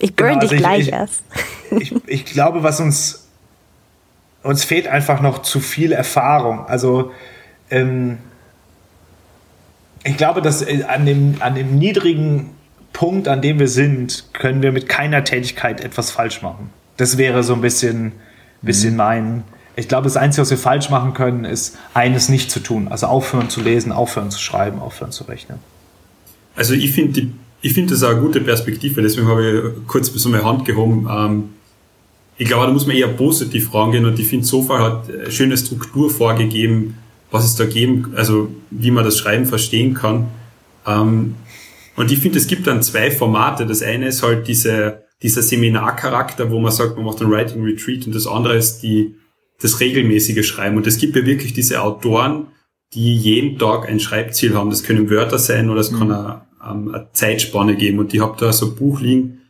[0.00, 1.22] Ich burn Genau, also dich ich- gleich ich- erst.
[1.80, 3.20] ich, ich glaube, was uns
[4.42, 6.66] uns fehlt einfach noch zu viel Erfahrung.
[6.66, 7.12] Also
[7.70, 8.18] ähm,
[10.04, 12.50] ich glaube, dass äh, an dem, an dem niedrigen
[12.92, 16.70] Punkt, an dem wir sind, können wir mit keiner Tätigkeit etwas falsch machen.
[16.96, 18.12] Das wäre so ein bisschen,
[18.62, 19.42] bisschen mein.
[19.76, 22.86] Ich glaube, das Einzige, was wir falsch machen können, ist eines nicht zu tun.
[22.86, 25.58] Also aufhören zu lesen, aufhören zu schreiben, aufhören zu rechnen.
[26.54, 27.28] Also ich finde
[27.64, 31.08] ich finde das auch eine gute Perspektive, deswegen habe ich kurz so meine Hand gehoben.
[31.10, 31.44] Ähm,
[32.36, 35.56] ich glaube, da muss man eher positiv rangehen und ich finde, Sofa hat eine schöne
[35.56, 36.98] Struktur vorgegeben,
[37.34, 40.28] was es da geben, also wie man das Schreiben verstehen kann.
[40.86, 41.34] Ähm,
[41.96, 43.66] und ich finde, es gibt dann zwei Formate.
[43.66, 48.06] Das eine ist halt diese, dieser Seminarcharakter, wo man sagt, man macht ein Writing Retreat
[48.06, 49.16] und das andere ist die,
[49.60, 50.76] das regelmäßige Schreiben.
[50.76, 52.46] Und es gibt ja wirklich diese Autoren,
[52.92, 54.70] die jeden Tag ein Schreibziel haben.
[54.70, 57.98] Das können Wörter sein oder es kann eine, ähm, eine Zeitspanne geben.
[57.98, 59.40] Und ich habe da so ein Buch liegen,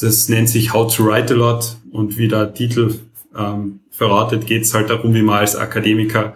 [0.00, 2.98] das nennt sich How to Write a Lot und wie der Titel
[3.36, 6.34] ähm, verratet, geht es halt darum, wie man als Akademiker,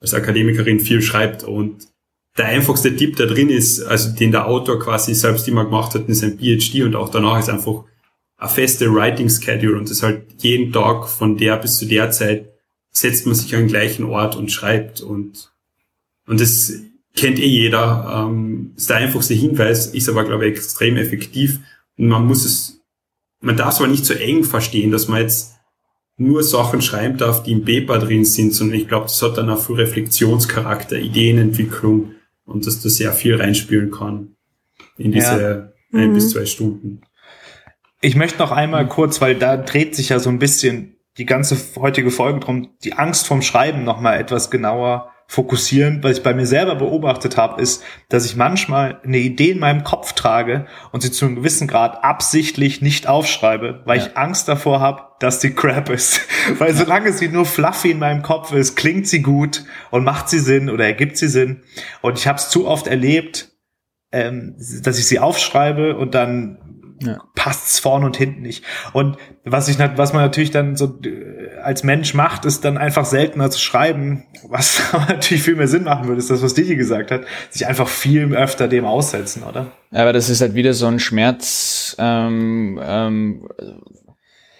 [0.00, 1.44] als Akademikerin viel schreibt.
[1.44, 1.88] Und
[2.36, 6.08] der einfachste Tipp da drin ist, also den der Autor quasi selbst immer gemacht hat,
[6.08, 7.84] ist ein PhD und auch danach ist einfach
[8.36, 12.48] eine feste Writing Schedule und das halt jeden Tag von der bis zu der Zeit
[12.90, 15.52] setzt man sich an den gleichen Ort und schreibt und
[16.26, 16.72] und das
[17.16, 18.28] kennt eh jeder.
[18.28, 21.58] Ähm, ist der einfachste Hinweis, ist aber glaube ich extrem effektiv
[21.96, 22.80] und man muss es,
[23.40, 25.57] man darf es aber nicht so eng verstehen, dass man jetzt
[26.18, 29.48] nur Sachen schreiben darf, die im Paper drin sind, sondern ich glaube, das hat dann
[29.48, 32.12] auch viel Reflexionscharakter, Ideenentwicklung
[32.44, 34.36] und dass da sehr viel reinspielen kann
[34.96, 36.14] in diese ein Mhm.
[36.14, 37.00] bis zwei Stunden.
[38.00, 41.56] Ich möchte noch einmal kurz, weil da dreht sich ja so ein bisschen die ganze
[41.76, 46.02] heutige Folge drum, die Angst vom Schreiben noch mal etwas genauer fokussieren.
[46.02, 49.84] Was ich bei mir selber beobachtet habe, ist, dass ich manchmal eine Idee in meinem
[49.84, 54.06] Kopf trage und sie zu einem gewissen Grad absichtlich nicht aufschreibe, weil Ja.
[54.06, 56.22] ich Angst davor habe, dass die Crap ist.
[56.58, 60.38] weil solange sie nur fluffy in meinem Kopf ist, klingt sie gut und macht sie
[60.38, 61.62] Sinn oder ergibt sie Sinn.
[62.00, 63.50] Und ich habe es zu oft erlebt,
[64.10, 66.56] ähm, dass ich sie aufschreibe und dann
[67.00, 67.22] Ja.
[67.34, 68.64] passt's vorne und hinten nicht.
[68.92, 73.04] Und was ich was man natürlich dann so äh, als Mensch macht, ist dann einfach
[73.04, 77.10] seltener zu schreiben, was natürlich viel mehr Sinn machen würde, ist das, was Digi gesagt
[77.10, 79.72] hat, sich einfach viel öfter dem aussetzen, oder?
[79.92, 83.48] Aber das ist halt wieder so ein Schmerz, ähm, ähm,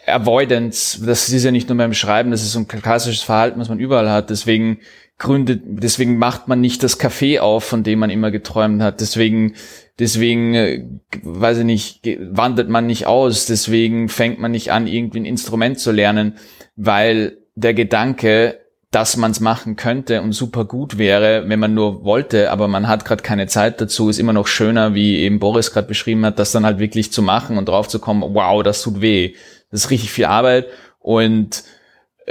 [0.07, 1.05] Avoidance.
[1.05, 3.79] Das ist ja nicht nur beim Schreiben, das ist so ein klassisches Verhalten, was man
[3.79, 4.31] überall hat.
[4.31, 4.79] Deswegen
[5.19, 9.01] gründet, deswegen macht man nicht das Café auf, von dem man immer geträumt hat.
[9.01, 9.55] Deswegen,
[9.99, 10.85] deswegen, äh,
[11.23, 13.47] weiß ich nicht, wandert man nicht aus.
[13.47, 16.35] Deswegen fängt man nicht an, irgendwie ein Instrument zu lernen,
[16.77, 18.61] weil der Gedanke,
[18.93, 22.89] dass man es machen könnte und super gut wäre, wenn man nur wollte, aber man
[22.89, 26.39] hat gerade keine Zeit dazu, ist immer noch schöner, wie eben Boris gerade beschrieben hat,
[26.39, 29.35] das dann halt wirklich zu machen und drauf zu kommen, wow, das tut weh.
[29.71, 30.69] Das ist richtig viel Arbeit
[31.01, 31.65] und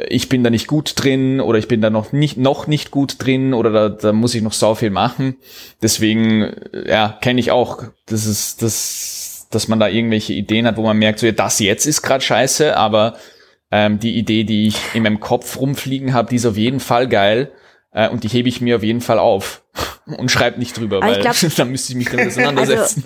[0.09, 3.15] ich bin da nicht gut drin oder ich bin da noch nicht noch nicht gut
[3.19, 5.35] drin oder da, da muss ich noch sau viel machen.
[5.81, 10.75] Deswegen äh, ja, kenne ich auch, das ist das dass man da irgendwelche Ideen hat,
[10.75, 13.15] wo man merkt, so ja, das jetzt ist gerade scheiße, aber
[13.71, 17.07] ähm, die Idee, die ich in meinem Kopf rumfliegen habe, die ist auf jeden Fall
[17.07, 17.51] geil
[17.93, 19.63] äh, und die hebe ich mir auf jeden Fall auf
[20.05, 23.05] und schreibe nicht drüber, ich weil glaub- Also dann müsste ich mich damit auseinandersetzen.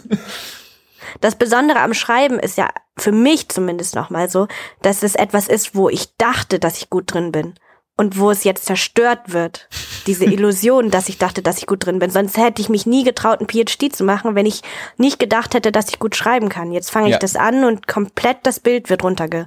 [1.20, 4.48] Das Besondere am Schreiben ist ja für mich zumindest nochmal so,
[4.82, 7.56] dass es etwas ist, wo ich dachte, dass ich gut drin bin.
[7.98, 9.68] Und wo es jetzt zerstört wird.
[10.08, 12.10] Diese Illusion, dass ich dachte, dass ich gut drin bin.
[12.10, 14.62] Sonst hätte ich mich nie getraut, einen PhD zu machen, wenn ich
[14.98, 16.72] nicht gedacht hätte, dass ich gut schreiben kann.
[16.72, 17.20] Jetzt fange ich Ja.
[17.20, 19.46] das an und komplett das Bild wird runterge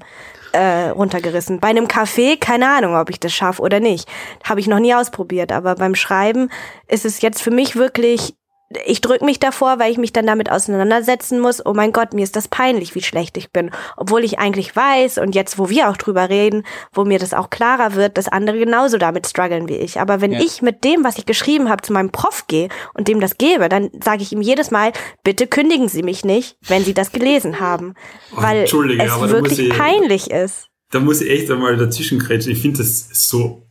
[0.53, 1.59] äh, runtergerissen.
[1.59, 4.09] Bei einem Café, keine Ahnung, ob ich das schaffe oder nicht.
[4.45, 5.51] Habe ich noch nie ausprobiert.
[5.51, 6.49] Aber beim Schreiben
[6.87, 8.37] ist es jetzt für mich wirklich
[8.85, 12.23] ich drücke mich davor, weil ich mich dann damit auseinandersetzen muss, oh mein Gott, mir
[12.23, 13.71] ist das peinlich, wie schlecht ich bin.
[13.97, 17.51] Obwohl ich eigentlich weiß und jetzt, wo wir auch drüber reden, wo mir das auch
[17.51, 20.01] klarer wird, dass andere genauso damit strugglen wie ich.
[20.01, 20.41] Aber wenn ja.
[20.41, 23.69] ich mit dem, was ich geschrieben habe, zu meinem Prof gehe und dem das gebe,
[23.69, 27.61] dann sage ich ihm jedes Mal, bitte kündigen Sie mich nicht, wenn Sie das gelesen
[27.61, 27.95] haben.
[28.33, 30.69] Oh, weil es wirklich ich, peinlich ist.
[30.91, 32.53] Da muss ich echt einmal dazwischen kretschen.
[32.53, 33.65] Ich finde das so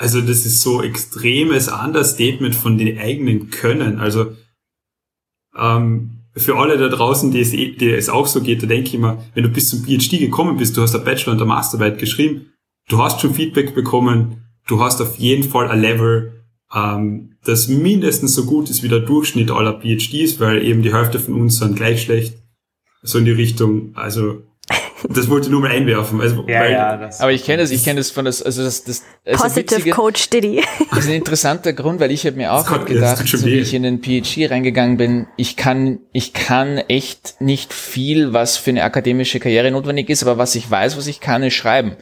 [0.00, 4.00] also das ist so extremes Understatement von den eigenen Können.
[4.00, 4.34] Also
[5.56, 8.94] ähm, für alle da draußen, die es, die es auch so geht, da denke ich
[8.94, 11.98] immer, wenn du bis zum PhD gekommen bist, du hast eine Bachelor- und eine Masterarbeit
[11.98, 12.52] geschrieben,
[12.88, 18.34] du hast schon Feedback bekommen, du hast auf jeden Fall ein Level, ähm, das mindestens
[18.34, 21.76] so gut ist wie der Durchschnitt aller PhDs, weil eben die Hälfte von uns sind
[21.76, 22.38] gleich schlecht.
[23.02, 23.92] So in die Richtung.
[23.94, 24.42] Also
[25.08, 26.20] das wollte ich nur mal einwerfen.
[26.20, 28.62] Also, ja, weil, ja, das aber ich kenne das, ich kenne das von das, also
[28.62, 30.62] das, das also Positive witzige, Coach Diddy.
[30.90, 33.74] Das ist ein interessanter Grund, weil ich habe mir auch das gedacht, so wie ich
[33.74, 38.84] in den PhD reingegangen bin, ich kann, ich kann echt nicht viel, was für eine
[38.84, 41.96] akademische Karriere notwendig ist, aber was ich weiß, was ich kann, ist schreiben.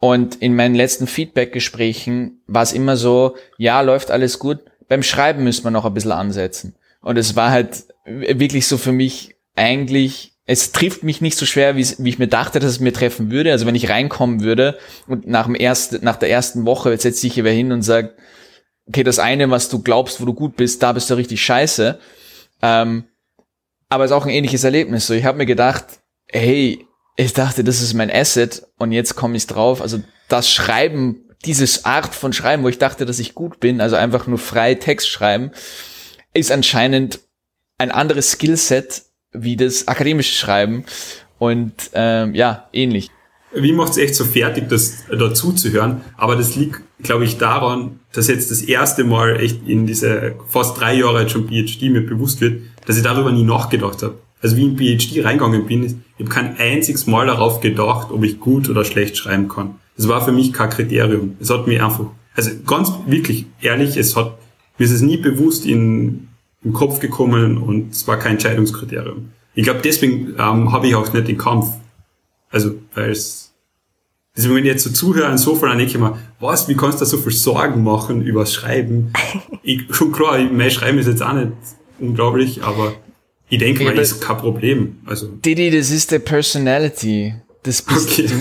[0.00, 5.44] Und in meinen letzten Feedback-Gesprächen war es immer so, ja, läuft alles gut, beim Schreiben
[5.44, 6.74] müssen wir noch ein bisschen ansetzen.
[7.00, 11.76] Und es war halt wirklich so für mich eigentlich es trifft mich nicht so schwer,
[11.76, 13.52] wie, ich mir dachte, dass es mir treffen würde.
[13.52, 17.42] Also wenn ich reinkommen würde und nach, dem ersten, nach der ersten Woche setzt sich
[17.42, 18.18] wer hin und sagt,
[18.86, 21.98] okay, das eine, was du glaubst, wo du gut bist, da bist du richtig scheiße.
[22.60, 23.04] Ähm,
[23.88, 25.06] aber es ist auch ein ähnliches Erlebnis.
[25.06, 25.86] So, ich habe mir gedacht,
[26.30, 29.80] hey, ich dachte, das ist mein Asset und jetzt komme ich drauf.
[29.80, 33.96] Also das Schreiben, dieses Art von Schreiben, wo ich dachte, dass ich gut bin, also
[33.96, 35.52] einfach nur frei Text schreiben,
[36.34, 37.20] ist anscheinend
[37.78, 39.04] ein anderes Skillset
[39.34, 40.84] wie das akademische Schreiben
[41.38, 43.10] und ähm, ja, ähnlich.
[43.56, 46.00] Wie macht es echt so fertig, das dazu zu hören?
[46.16, 50.80] Aber das liegt, glaube ich, daran, dass jetzt das erste Mal echt in diese fast
[50.80, 54.18] drei Jahre schon PhD mir bewusst wird, dass ich darüber nie nachgedacht habe.
[54.42, 58.24] Also wie ich in PhD reingegangen bin, ich habe kein einziges Mal darauf gedacht, ob
[58.24, 59.76] ich gut oder schlecht schreiben kann.
[59.96, 61.36] Das war für mich kein Kriterium.
[61.40, 64.36] Es hat mir einfach, also ganz wirklich ehrlich, es hat,
[64.78, 66.28] mir ist es nie bewusst in
[66.64, 69.30] im Kopf gekommen und es war kein Entscheidungskriterium.
[69.54, 71.68] Ich glaube, deswegen ähm, habe ich auch nicht den Kampf.
[72.50, 73.52] Also, weil es,
[74.36, 76.74] deswegen, wenn ich jetzt so zuhöre und so viel, dann denke ich mir, was, wie
[76.74, 79.12] kannst du da so viel Sorgen machen übers Schreiben?
[79.62, 81.52] ich, schon klar, mein Schreiben ist jetzt auch nicht
[81.98, 82.94] unglaublich, aber
[83.48, 84.96] ich denke mal, das ist kein Problem.
[85.06, 85.28] Also.
[85.28, 87.34] Didi, das ist der Personality.
[87.64, 88.26] Das bist okay.
[88.26, 88.36] du.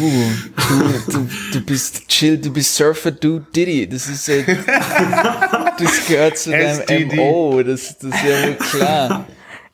[0.67, 1.29] Du, du.
[1.53, 3.87] du bist chill, du bist Surfer, du Diddy.
[3.87, 4.43] Das ist äh,
[5.79, 7.63] das gehört zu deinem MO.
[7.63, 9.25] Das, das ist ja wohl klar.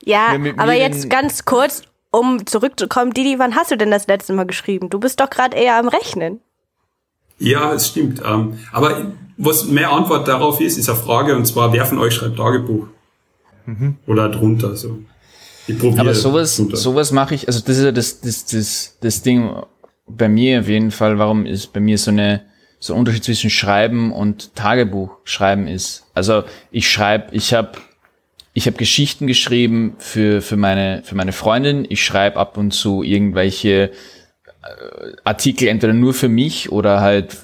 [0.05, 1.81] Ja, aber jetzt ganz kurz,
[2.12, 4.89] um zurückzukommen, Didi, wann hast du denn das letzte Mal geschrieben?
[4.89, 6.41] Du bist doch gerade eher am Rechnen.
[7.39, 8.21] Ja, es stimmt.
[8.23, 12.13] Ähm, aber was mehr Antwort darauf ist, ist eine Frage, und zwar, wer von euch
[12.13, 12.88] schreibt Tagebuch?
[13.65, 13.97] Mhm.
[14.05, 14.99] Oder drunter, so.
[15.97, 19.51] Aber sowas, sowas mache ich, also das ist ja das, das, das, das Ding
[20.08, 22.41] bei mir auf jeden Fall, warum ist bei mir so eine,
[22.79, 26.05] so ein Unterschied zwischen Schreiben und Tagebuch schreiben ist.
[26.13, 27.71] Also ich schreibe, ich habe
[28.53, 31.86] ich habe Geschichten geschrieben für für meine für meine Freundin.
[31.88, 33.91] Ich schreibe ab und zu irgendwelche
[34.63, 37.38] äh, Artikel entweder nur für mich oder halt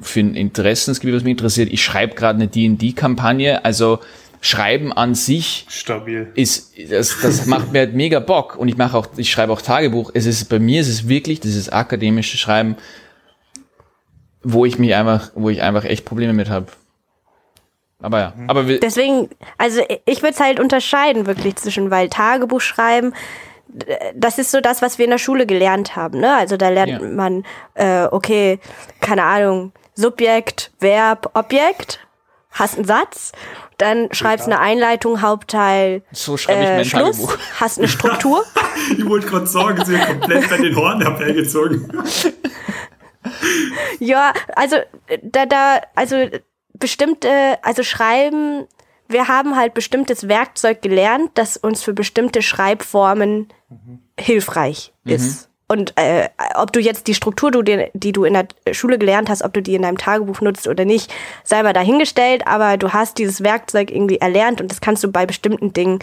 [0.00, 1.72] für ein Interessensgebiet, was mich interessiert.
[1.72, 3.64] Ich schreibe gerade eine D&D-Kampagne.
[3.64, 3.98] Also
[4.44, 8.98] Schreiben an sich stabil ist das, das macht mir halt mega Bock und ich mache
[8.98, 10.10] auch ich schreibe auch Tagebuch.
[10.14, 12.76] Es ist bei mir ist es wirklich dieses akademische Schreiben,
[14.42, 16.66] wo ich mich einfach wo ich einfach echt Probleme mit habe.
[18.00, 18.50] Aber ja, mhm.
[18.50, 19.28] aber deswegen
[19.58, 23.14] also ich würde es halt unterscheiden wirklich zwischen weil Tagebuch schreiben
[24.14, 26.20] das ist so das, was wir in der Schule gelernt haben.
[26.20, 26.36] Ne?
[26.36, 27.08] Also da lernt ja.
[27.08, 28.58] man, äh, okay,
[29.00, 32.00] keine Ahnung, Subjekt, Verb, Objekt,
[32.50, 33.32] hast einen Satz
[33.78, 37.38] dann schreibst du eine Einleitung, Hauptteil, so schreibe ich äh, Schluss, Tagebuch.
[37.60, 38.44] hast eine Struktur.
[38.96, 41.90] ich wollte gerade sagen, sie komplett bei den Horn hergezogen.
[43.98, 44.76] ja, also
[45.22, 46.28] da, da, also
[46.74, 48.66] bestimmte, also schreiben,
[49.08, 54.02] wir haben halt bestimmtes Werkzeug gelernt, das uns für bestimmte Schreibformen mhm.
[54.18, 55.12] hilfreich mhm.
[55.12, 55.48] ist.
[55.72, 59.42] Und äh, ob du jetzt die Struktur, du, die du in der Schule gelernt hast,
[59.42, 61.10] ob du die in deinem Tagebuch nutzt oder nicht,
[61.44, 65.24] sei mal dahingestellt, aber du hast dieses Werkzeug irgendwie erlernt und das kannst du bei
[65.24, 66.00] bestimmten Dingen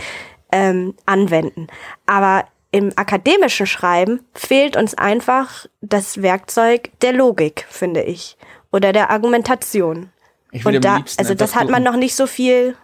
[0.52, 1.68] ähm, anwenden.
[2.08, 8.38] Aber im akademischen Schreiben fehlt uns einfach das Werkzeug der Logik, finde ich.
[8.72, 10.10] Oder der Argumentation.
[10.52, 12.76] Ich und da, also das hat man noch nicht so viel,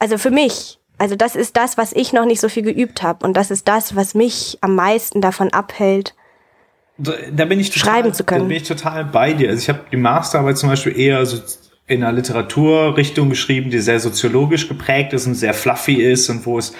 [0.00, 3.24] also für mich also das ist das, was ich noch nicht so viel geübt habe
[3.26, 6.14] und das ist das, was mich am meisten davon abhält,
[6.98, 8.44] da bin ich total, schreiben zu können.
[8.44, 9.50] Da bin ich total bei dir.
[9.50, 11.38] Also ich habe die Masterarbeit zum Beispiel eher so
[11.88, 16.58] in einer Literaturrichtung geschrieben, die sehr soziologisch geprägt ist und sehr fluffy ist und wo
[16.58, 16.72] es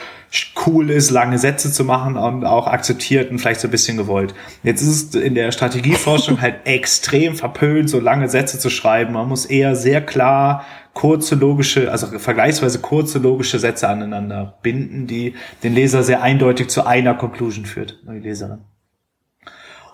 [0.66, 4.35] cool ist, lange Sätze zu machen und auch akzeptiert und vielleicht so ein bisschen gewollt.
[4.64, 9.12] Jetzt ist es in der Strategieforschung halt extrem verpönt, so lange Sätze zu schreiben.
[9.12, 10.64] Man muss eher sehr klar
[10.96, 16.87] kurze logische, also vergleichsweise kurze logische Sätze aneinander binden, die den Leser sehr eindeutig zu
[16.87, 18.61] einer Conclusion führt, die Leserin.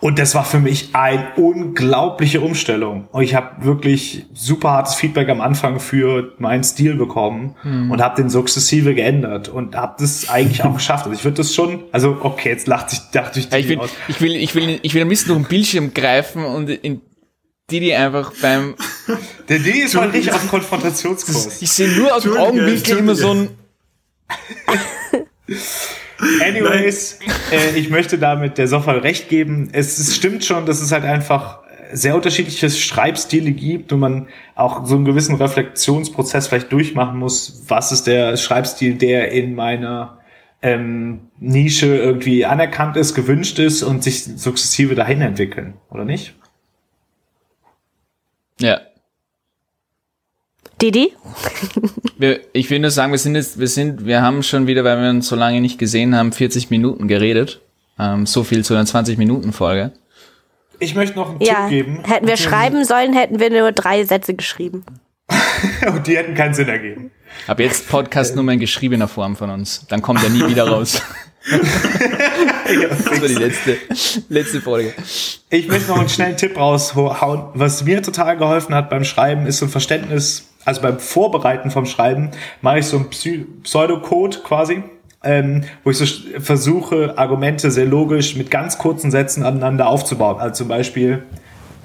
[0.00, 3.08] Und das war für mich eine unglaubliche Umstellung.
[3.10, 7.90] Und ich habe wirklich super hartes Feedback am Anfang für meinen Stil bekommen hm.
[7.90, 11.06] und habe den sukzessive geändert und habe das eigentlich auch geschafft.
[11.06, 13.78] Also ich würde das schon, also okay, jetzt lacht sich, dachte ich, ja, ich will,
[13.80, 13.90] aus.
[14.06, 17.00] ich will, ich will, ich will ein bisschen durch den Bildschirm greifen und in
[17.72, 18.74] Didi einfach beim.
[19.48, 21.62] Der Didi ist halt richtig auf dem Konfrontationskurs.
[21.62, 23.48] Ich sehe nur aus dem Augenwinkel immer so ein.
[26.40, 27.18] Anyways,
[27.50, 29.70] äh, ich möchte damit der Sofa recht geben.
[29.72, 31.58] Es, es stimmt schon, dass es halt einfach
[31.92, 37.64] sehr unterschiedliche Schreibstile gibt und man auch so einen gewissen Reflexionsprozess vielleicht durchmachen muss.
[37.68, 40.20] Was ist der Schreibstil, der in meiner
[40.62, 46.34] ähm, Nische irgendwie anerkannt ist, gewünscht ist und sich sukzessive dahin entwickeln, oder nicht?
[48.62, 48.80] Ja,
[50.82, 51.12] Didi?
[52.18, 55.00] wir, ich will nur sagen, wir sind jetzt, wir sind, wir haben schon wieder, weil
[55.00, 57.60] wir uns so lange nicht gesehen haben, 40 Minuten geredet.
[58.00, 59.92] Ähm, so viel zu einer 20-Minuten-Folge.
[60.80, 62.04] Ich möchte noch einen ja, Tipp geben.
[62.04, 64.84] Hätten wir schreiben sollen, hätten wir nur drei Sätze geschrieben.
[65.86, 67.12] Und die hätten keinen Sinn ergeben.
[67.46, 69.86] Ab jetzt Podcast nur mal in geschriebener Form von uns.
[69.88, 71.00] Dann kommt er nie wieder raus.
[71.50, 73.76] das war die letzte,
[74.28, 74.94] letzte Folge.
[75.50, 77.44] Ich möchte noch einen schnellen Tipp raushauen.
[77.54, 81.86] Was mir total geholfen hat beim Schreiben, ist so ein Verständnis also beim Vorbereiten vom
[81.86, 83.10] Schreiben mache ich so einen
[83.62, 84.82] Pseudocode quasi,
[85.24, 86.04] ähm, wo ich so
[86.40, 90.38] versuche, Argumente sehr logisch mit ganz kurzen Sätzen aneinander aufzubauen.
[90.38, 91.24] Also zum Beispiel,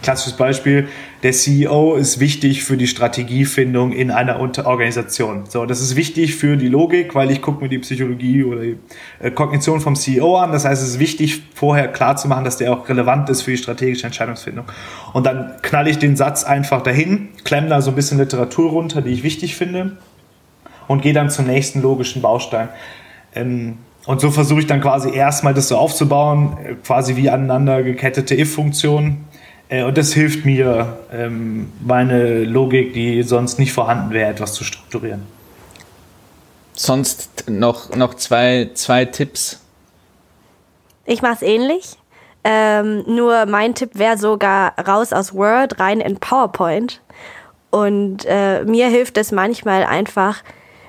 [0.01, 0.88] klassisches Beispiel,
[1.23, 5.45] der CEO ist wichtig für die Strategiefindung in einer Organisation.
[5.47, 8.77] So, das ist wichtig für die Logik, weil ich gucke mir die Psychologie oder die
[9.19, 10.51] äh, Kognition vom CEO an.
[10.51, 13.51] Das heißt, es ist wichtig, vorher klar zu machen, dass der auch relevant ist für
[13.51, 14.65] die strategische Entscheidungsfindung.
[15.13, 19.01] Und dann knall ich den Satz einfach dahin, klemme da so ein bisschen Literatur runter,
[19.01, 19.97] die ich wichtig finde
[20.88, 22.69] und gehe dann zum nächsten logischen Baustein.
[23.33, 27.83] Ähm, und so versuche ich dann quasi erstmal das so aufzubauen, äh, quasi wie aneinander
[27.83, 29.25] gekettete if-Funktionen
[29.69, 34.63] äh, und das hilft mir, ähm, meine Logik, die sonst nicht vorhanden wäre, etwas zu
[34.63, 35.23] strukturieren.
[36.73, 39.62] Sonst noch, noch zwei, zwei Tipps.
[41.06, 41.97] Ich mache es ähnlich.
[42.43, 47.01] Ähm, nur mein Tipp wäre sogar raus aus Word, rein in PowerPoint.
[47.71, 50.43] Und äh, mir hilft es manchmal einfach,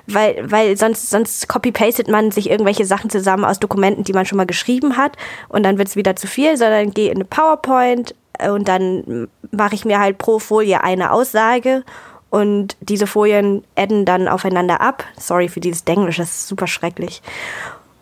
[0.07, 4.37] weil, weil sonst, sonst copy-pastet man sich irgendwelche Sachen zusammen aus Dokumenten, die man schon
[4.37, 5.17] mal geschrieben hat
[5.49, 8.15] und dann wird es wieder zu viel, sondern geh in eine PowerPoint,
[8.47, 11.83] und dann mache ich mir halt pro Folie eine Aussage
[12.29, 15.03] und diese Folien adden dann aufeinander ab.
[15.17, 17.21] Sorry für dieses Denglisch, das ist super schrecklich.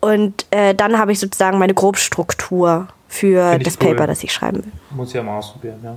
[0.00, 3.94] Und äh, dann habe ich sozusagen meine Grobstruktur für das cool.
[3.94, 4.72] Paper, das ich schreiben will.
[4.90, 5.96] Muss ich ja mal ausprobieren, ja.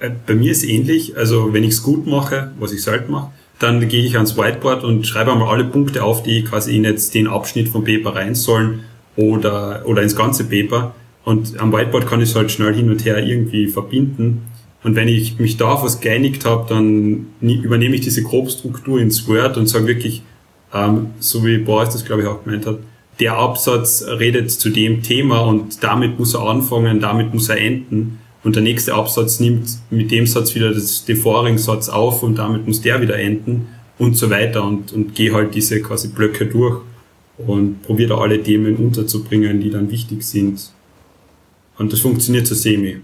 [0.00, 3.30] Äh, bei mir ist ähnlich, also wenn ich es gut mache, was ich selten mache,
[3.58, 7.14] dann gehe ich ans Whiteboard und schreibe einmal alle Punkte auf, die quasi in jetzt
[7.14, 8.84] den Abschnitt vom Paper rein sollen
[9.16, 10.94] oder, oder ins ganze Paper.
[11.28, 14.46] Und am Whiteboard kann ich es halt schnell hin und her irgendwie verbinden.
[14.82, 19.28] Und wenn ich mich da auf was geeinigt habe, dann übernehme ich diese Grobstruktur ins
[19.28, 20.22] Word und sage wirklich,
[20.72, 22.78] ähm, so wie Boris das glaube ich auch gemeint hat,
[23.20, 28.20] der Absatz redet zu dem Thema und damit muss er anfangen, damit muss er enden.
[28.42, 32.38] Und der nächste Absatz nimmt mit dem Satz wieder das, den vorigen Satz auf und
[32.38, 33.66] damit muss der wieder enden
[33.98, 36.80] und so weiter und, und gehe halt diese quasi Blöcke durch
[37.36, 40.72] und probiere da alle Themen unterzubringen, die dann wichtig sind.
[41.78, 42.96] Und das funktioniert so semi.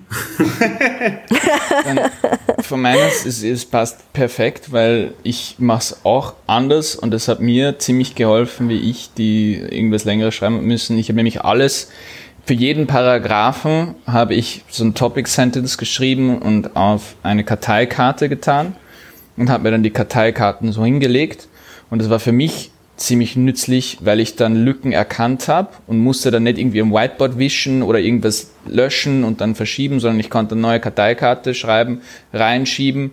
[2.60, 7.40] von meines ist es passt perfekt, weil ich mache es auch anders und das hat
[7.40, 10.98] mir ziemlich geholfen, wie ich die irgendwas länger schreiben müssen.
[10.98, 11.90] Ich habe nämlich alles
[12.46, 18.76] für jeden Paragraphen habe ich so ein Topic Sentence geschrieben und auf eine Karteikarte getan
[19.36, 21.48] und habe mir dann die Karteikarten so hingelegt
[21.90, 26.30] und das war für mich ziemlich nützlich, weil ich dann Lücken erkannt habe und musste
[26.30, 30.54] dann nicht irgendwie am Whiteboard wischen oder irgendwas löschen und dann verschieben, sondern ich konnte
[30.54, 32.02] eine neue Karteikarte schreiben,
[32.32, 33.10] reinschieben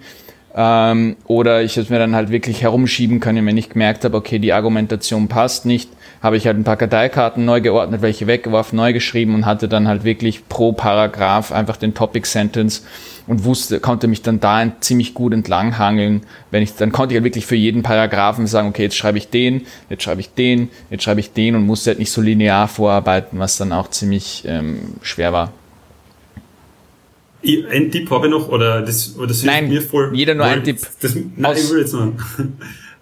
[0.56, 4.40] ähm, oder ich es mir dann halt wirklich herumschieben können, wenn ich gemerkt habe, okay,
[4.40, 5.90] die Argumentation passt nicht,
[6.22, 9.88] habe ich halt ein paar Karteikarten neu geordnet, welche weggeworfen, neu geschrieben und hatte dann
[9.88, 12.86] halt wirklich pro Paragraph einfach den Topic Sentence
[13.26, 16.22] und wusste, konnte mich dann da ziemlich gut entlanghangeln.
[16.52, 19.30] Wenn ich, dann konnte ich halt wirklich für jeden Paragraphen sagen, okay, jetzt schreibe ich
[19.30, 22.68] den, jetzt schreibe ich den, jetzt schreibe ich den und musste halt nicht so linear
[22.68, 25.52] vorarbeiten, was dann auch ziemlich ähm, schwer war.
[27.44, 30.12] Ein Tipp habe ich noch, oder das, oder das Nein, mir voll.
[30.14, 30.78] Jeder nur ein Tipp.
[31.00, 32.14] Das, nein, ich will jetzt noch.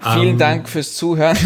[0.01, 1.37] Vielen um, Dank fürs Zuhören.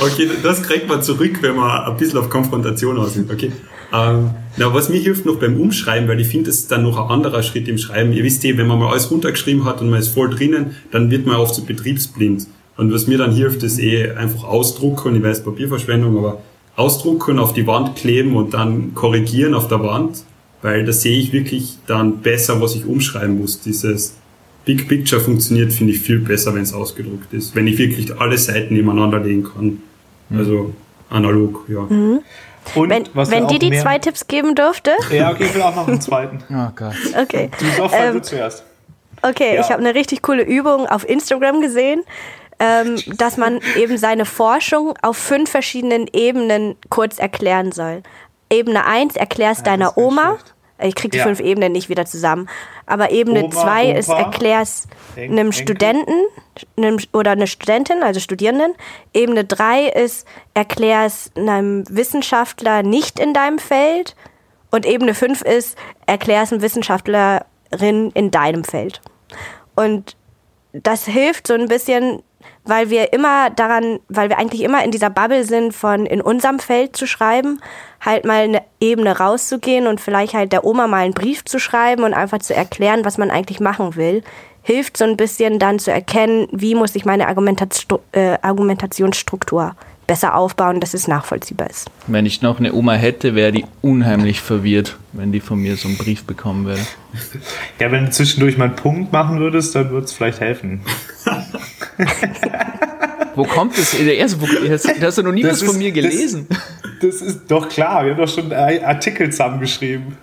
[0.00, 3.28] okay, das kriegt man zurück, wenn man ein bisschen auf Konfrontation aussieht.
[3.30, 3.50] Okay.
[3.92, 6.96] Ähm, na, was mir hilft noch beim Umschreiben, weil ich finde, das ist dann noch
[6.98, 8.12] ein anderer Schritt im Schreiben.
[8.12, 11.10] Ihr wisst eh, wenn man mal alles runtergeschrieben hat und man ist voll drinnen, dann
[11.10, 12.46] wird man oft so betriebsblind.
[12.76, 15.16] Und was mir dann hilft, ist eh einfach ausdrucken.
[15.16, 16.38] Ich weiß, Papierverschwendung, aber
[16.76, 20.24] ausdrucken, auf die Wand kleben und dann korrigieren auf der Wand,
[20.62, 23.60] weil da sehe ich wirklich dann besser, was ich umschreiben muss.
[23.60, 24.14] Dieses
[24.66, 27.54] Big Picture funktioniert, finde ich, viel besser, wenn es ausgedruckt ist.
[27.54, 29.80] Wenn ich wirklich alle Seiten nebeneinander legen kann.
[30.28, 30.38] Mhm.
[30.38, 30.74] Also
[31.08, 31.80] analog, ja.
[31.82, 32.20] Mhm.
[32.74, 34.90] Und wenn, wenn die die zwei Tipps geben dürfte.
[35.10, 36.42] Ja, okay, ich will auch noch einen zweiten.
[36.50, 36.94] Oh Gott.
[37.16, 37.48] Okay.
[37.58, 38.64] Du doch, ähm, du zuerst.
[39.22, 39.60] Okay, ja.
[39.60, 42.02] ich habe eine richtig coole Übung auf Instagram gesehen
[42.58, 48.02] ähm, dass man eben seine Forschung auf fünf verschiedenen Ebenen kurz erklären soll.
[48.50, 50.36] Ebene 1 erklärst ja, deiner Oma.
[50.36, 50.54] Schlecht.
[50.78, 51.24] Ich krieg die ja.
[51.24, 52.48] fünf Ebenen nicht wieder zusammen.
[52.86, 56.14] Aber Ebene 2 ist erklärst Eng einem Studenten
[56.76, 58.74] einem, oder einer Studentin, also Studierenden.
[59.12, 64.14] Ebene 3 ist erklärst einem Wissenschaftler nicht in deinem Feld.
[64.70, 65.76] Und Ebene 5 ist
[66.06, 69.00] erklärst einem Wissenschaftlerin in deinem Feld.
[69.74, 70.16] Und
[70.72, 72.22] das hilft so ein bisschen
[72.66, 76.58] weil wir immer daran, weil wir eigentlich immer in dieser Bubble sind, von in unserem
[76.58, 77.60] Feld zu schreiben,
[78.00, 82.04] halt mal eine Ebene rauszugehen und vielleicht halt der Oma mal einen Brief zu schreiben
[82.04, 84.22] und einfach zu erklären, was man eigentlich machen will,
[84.62, 90.36] hilft so ein bisschen dann zu erkennen, wie muss ich meine Argumentation, äh, Argumentationsstruktur besser
[90.36, 91.90] aufbauen, dass es nachvollziehbar ist.
[92.06, 95.88] Wenn ich noch eine Oma hätte, wäre die unheimlich verwirrt, wenn die von mir so
[95.88, 96.82] einen Brief bekommen würde.
[97.78, 100.80] Ja, wenn du zwischendurch mal einen Punkt machen würdest, dann würde es vielleicht helfen.
[103.34, 103.92] wo kommt das?
[103.92, 104.38] Der erste,
[104.70, 106.46] hast, hast du noch nie das was ist, von mir gelesen.
[107.00, 110.16] Das, das, ist doch klar, wir haben doch schon Artikel zusammengeschrieben.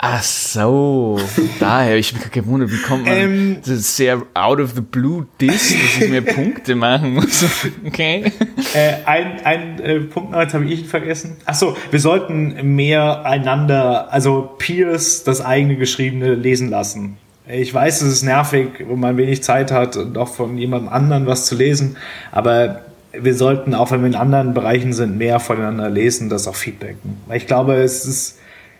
[0.00, 1.18] Ach so,
[1.58, 1.96] daher.
[1.96, 5.74] Ich bin gewundert, wie kommt man ähm, das ist sehr out of the blue Disc,
[5.74, 7.44] dass ich mir Punkte machen muss.
[7.84, 8.30] Okay.
[8.74, 11.36] Äh, ein ein äh, Punkt noch, jetzt habe ich ihn vergessen.
[11.46, 17.16] Ach so, wir sollten mehr einander, also Peers, das eigene Geschriebene lesen lassen.
[17.50, 21.26] Ich weiß, es ist nervig, wo man wenig Zeit hat und auch von jemandem anderen
[21.26, 21.96] was zu lesen,
[22.30, 22.82] aber
[23.12, 27.20] wir sollten, auch wenn wir in anderen Bereichen sind, mehr voneinander lesen, das auch feedbacken.
[27.26, 28.38] Weil ich glaube, es ist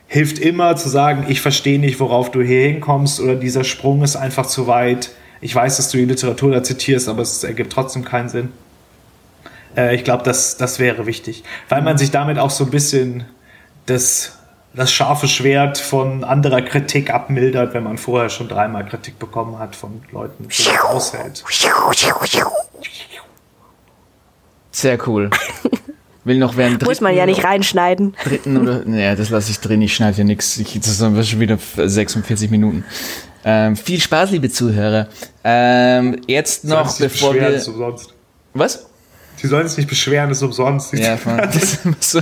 [0.08, 4.16] hilft immer zu sagen, ich verstehe nicht, worauf du hier hinkommst oder dieser Sprung ist
[4.16, 5.10] einfach zu weit.
[5.40, 8.48] Ich weiß, dass du die Literatur da zitierst, aber es ergibt trotzdem keinen Sinn.
[9.76, 13.24] Äh, ich glaube, das, das wäre wichtig, weil man sich damit auch so ein bisschen
[13.86, 14.37] das,
[14.74, 19.74] das scharfe Schwert von anderer Kritik abmildert, wenn man vorher schon dreimal Kritik bekommen hat
[19.74, 21.44] von Leuten, die das aushält.
[24.70, 25.30] Sehr cool.
[26.24, 28.14] will noch während Muss man ja nicht reinschneiden.
[28.22, 30.60] Dritten oder, naja, das lasse ich drin, ich schneide ja nichts.
[30.74, 32.84] Das sind schon wieder 46 Minuten.
[33.44, 35.08] Ähm, viel Spaß, liebe Zuhörer.
[35.42, 37.48] Ähm, jetzt noch, bevor wir.
[37.48, 38.14] Ist umsonst.
[38.54, 38.86] Was?
[39.42, 40.92] Die sollen sich nicht beschweren, ist umsonst.
[40.92, 42.20] Ja, von, das so.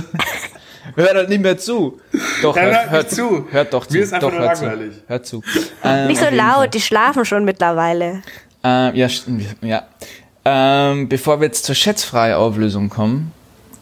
[0.95, 1.99] Hört halt nicht mehr zu.
[2.41, 3.47] Doch, ja, hört, hört, zu.
[3.51, 3.93] Hört doch zu.
[3.93, 4.93] Mir ist einfach doch, nur langweilig.
[4.95, 5.01] Zu.
[5.07, 5.43] Hört zu.
[5.83, 8.21] Ähm, nicht so laut, die schlafen schon mittlerweile.
[8.63, 9.07] Ähm, ja,
[9.61, 9.83] ja.
[10.45, 13.31] Ähm, bevor wir jetzt zur schätzfreien Auflösung kommen,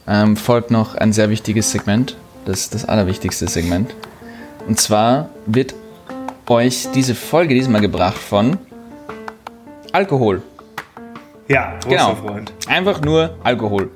[0.07, 2.17] ähm, folgt noch ein sehr wichtiges Segment.
[2.45, 3.93] Das ist das allerwichtigste Segment.
[4.67, 5.75] Und zwar wird
[6.47, 8.57] euch diese Folge diesmal gebracht von
[9.91, 10.41] Alkohol.
[11.47, 12.15] Ja, großer genau.
[12.15, 12.53] Freund.
[12.67, 13.89] Einfach nur Alkohol.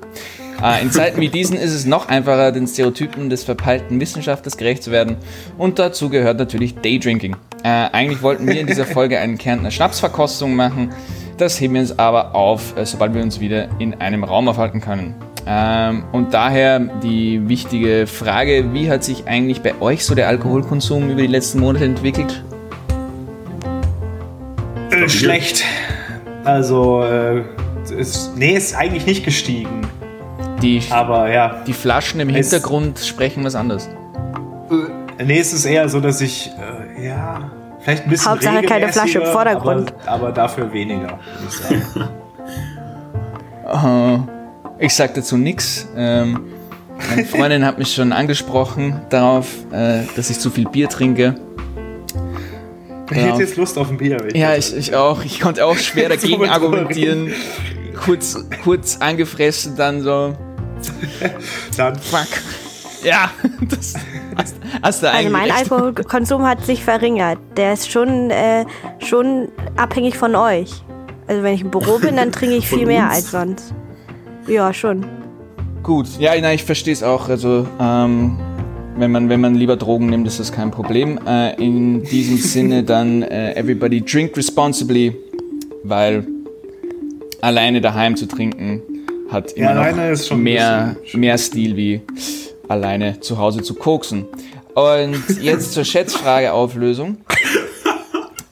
[0.62, 4.82] Äh, in Zeiten wie diesen ist es noch einfacher, den Stereotypen des verpeilten Wissenschaftlers gerecht
[4.82, 5.16] zu werden.
[5.56, 7.36] Und dazu gehört natürlich Daydrinking.
[7.62, 10.92] Äh, eigentlich wollten wir in dieser Folge einen Kärntner Schnapsverkostung machen.
[11.38, 14.82] Das heben wir uns aber auf, äh, sobald wir uns wieder in einem Raum aufhalten
[14.82, 15.14] können.
[15.46, 21.08] Ähm, und daher die wichtige Frage, wie hat sich eigentlich bei euch so der Alkoholkonsum
[21.10, 22.44] über die letzten Monate entwickelt?
[24.90, 25.64] Äh, schlecht.
[26.44, 27.42] Also, äh,
[27.98, 29.88] ist, nee, ist eigentlich nicht gestiegen.
[30.62, 31.62] Die, Aber ja.
[31.66, 33.88] Die Flaschen im Hintergrund sprechen was anderes.
[35.18, 36.50] Äh, nee, es ist eher so, dass ich,
[36.98, 37.50] äh, ja,
[37.80, 39.94] vielleicht ein bisschen Hauptsache keine Flasche im Vordergrund.
[40.04, 42.08] Aber, aber dafür weniger, würde ich sagen.
[44.28, 44.28] uh,
[44.78, 45.88] Ich sage dazu nichts.
[45.96, 46.40] Ähm,
[47.08, 51.34] meine Freundin hat mich schon angesprochen darauf, äh, dass ich zu viel Bier trinke.
[53.10, 54.18] Ich hätte jetzt Lust auf ein Bier.
[54.34, 55.24] Ja, ich, ich auch.
[55.24, 57.32] Ich konnte auch schwer dagegen argumentieren.
[58.04, 60.36] Kurz, kurz angefressen, dann so.
[61.76, 61.96] Dann.
[61.96, 62.28] Fuck.
[63.02, 63.30] Ja,
[63.68, 63.94] das
[64.36, 65.70] hast, hast du Also mein recht.
[65.70, 67.38] Alkoholkonsum hat sich verringert.
[67.56, 68.64] Der ist schon, äh,
[68.98, 70.82] schon abhängig von euch.
[71.26, 73.74] Also wenn ich im Büro bin, dann trinke ich viel mehr als sonst.
[74.46, 75.06] Ja, schon.
[75.82, 77.28] Gut, ja, nein, ich verstehe es auch.
[77.28, 78.38] Also, ähm,
[78.96, 81.18] wenn man, wenn man lieber Drogen nimmt, ist das kein Problem.
[81.26, 85.16] Äh, in diesem Sinne dann äh, everybody drink responsibly,
[85.84, 86.26] weil
[87.40, 88.82] alleine daheim zu trinken
[89.30, 92.02] hat immer ja, noch mehr, mehr Stil wie
[92.68, 94.26] alleine zu Hause zu koksen.
[94.74, 97.18] Und jetzt zur Schätzfrage-Auflösung.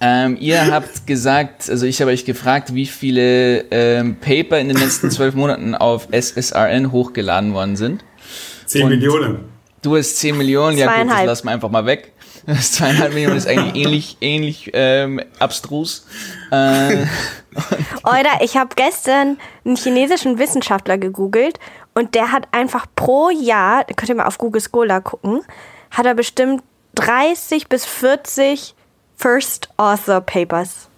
[0.00, 4.76] Ähm, ihr habt gesagt, also ich habe euch gefragt, wie viele ähm, Paper in den
[4.76, 8.04] letzten zwölf Monaten auf SSRN hochgeladen worden sind.
[8.64, 9.40] Zehn Millionen.
[9.82, 12.12] Du hast zehn Millionen, ja gut, das lassen wir einfach mal weg.
[12.48, 16.06] Das zweieinhalb Millionen ist eigentlich ähnlich, ähnlich ähm, abstrus.
[16.50, 16.96] Äh,
[18.04, 21.60] Oder ich habe gestern einen chinesischen Wissenschaftler gegoogelt
[21.94, 25.42] und der hat einfach pro Jahr, könnt ihr mal auf Google Scholar gucken,
[25.90, 26.62] hat er bestimmt
[26.94, 28.74] 30 bis 40
[29.16, 30.88] First Author Papers.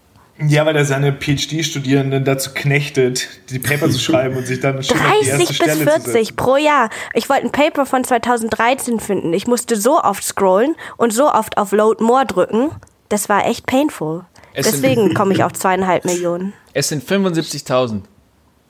[0.47, 4.97] Ja, weil er seine PhD-Studierenden dazu knechtet, die Paper zu schreiben und sich dann schön
[4.97, 6.91] 30 auf die erste bis Stelle 40 pro Jahr.
[7.15, 9.33] Ich wollte ein Paper von 2013 finden.
[9.35, 12.71] Ich musste so oft scrollen und so oft auf Load More drücken.
[13.09, 14.25] Das war echt painful.
[14.55, 16.53] Es Deswegen komme ich auf zweieinhalb Millionen.
[16.73, 18.03] Es sind 75.000.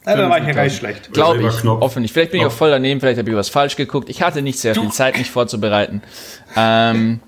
[0.06, 1.12] Ja, da war ich ja gar nicht schlecht.
[1.12, 2.12] Glaube ich, offen nicht.
[2.12, 4.08] Vielleicht bin ich auch voll daneben, vielleicht habe ich was falsch geguckt.
[4.08, 6.02] Ich hatte nicht sehr viel Zeit, mich vorzubereiten.
[6.56, 7.20] Ähm,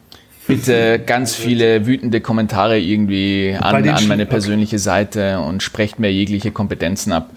[0.57, 6.50] bitte ganz viele wütende Kommentare irgendwie an, an meine persönliche Seite und sprecht mir jegliche
[6.50, 7.30] Kompetenzen ab.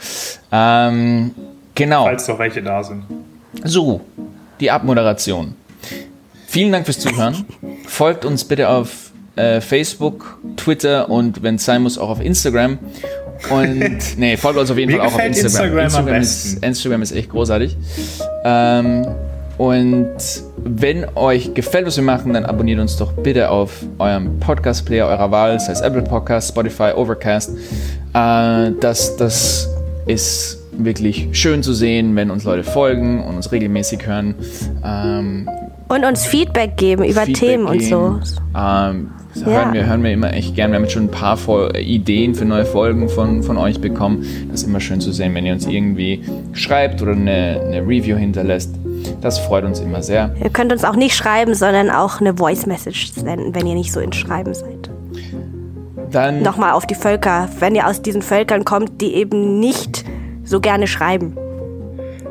[0.52, 1.32] Ähm,
[1.74, 2.06] genau.
[2.06, 3.04] Falls doch welche da sind.
[3.64, 4.02] So,
[4.60, 5.56] die Abmoderation.
[6.48, 7.46] Vielen Dank fürs Zuhören.
[7.86, 12.80] Folgt uns bitte auf äh, Facebook, Twitter und wenn es sein muss auch auf Instagram.
[13.50, 15.78] Und nee, folgt uns auf jeden Fall auch auf Instagram.
[15.78, 17.76] Instagram, Instagram ist, Instagram ist echt großartig.
[18.46, 19.06] Ähm,
[19.58, 20.16] und
[20.58, 25.32] wenn euch gefällt, was wir machen, dann abonniert uns doch bitte auf eurem Podcast-Player eurer
[25.32, 27.52] Wahl, das heißt Apple Podcast, Spotify, Overcast.
[28.14, 29.70] Äh, das, das
[30.06, 34.36] ist wirklich schön zu sehen, wenn uns Leute folgen und uns regelmäßig hören.
[34.84, 35.50] Ähm,
[35.88, 37.94] und uns Feedback geben über Feedback Themen geben.
[37.94, 38.40] und so.
[38.58, 39.46] Ähm, ja.
[39.46, 40.72] hören, wir, hören wir immer echt gern.
[40.72, 41.38] Wir haben jetzt schon ein paar
[41.76, 44.26] Ideen für neue Folgen von, von euch bekommen.
[44.50, 48.18] Das ist immer schön zu sehen, wenn ihr uns irgendwie schreibt oder eine, eine Review
[48.18, 48.76] hinterlässt.
[49.22, 50.34] Das freut uns immer sehr.
[50.44, 53.92] Ihr könnt uns auch nicht schreiben, sondern auch eine Voice Message senden, wenn ihr nicht
[53.92, 54.90] so in Schreiben seid.
[56.12, 60.06] Dann Nochmal auf die Völker, wenn ihr aus diesen Völkern kommt, die eben nicht
[60.44, 61.36] so gerne schreiben.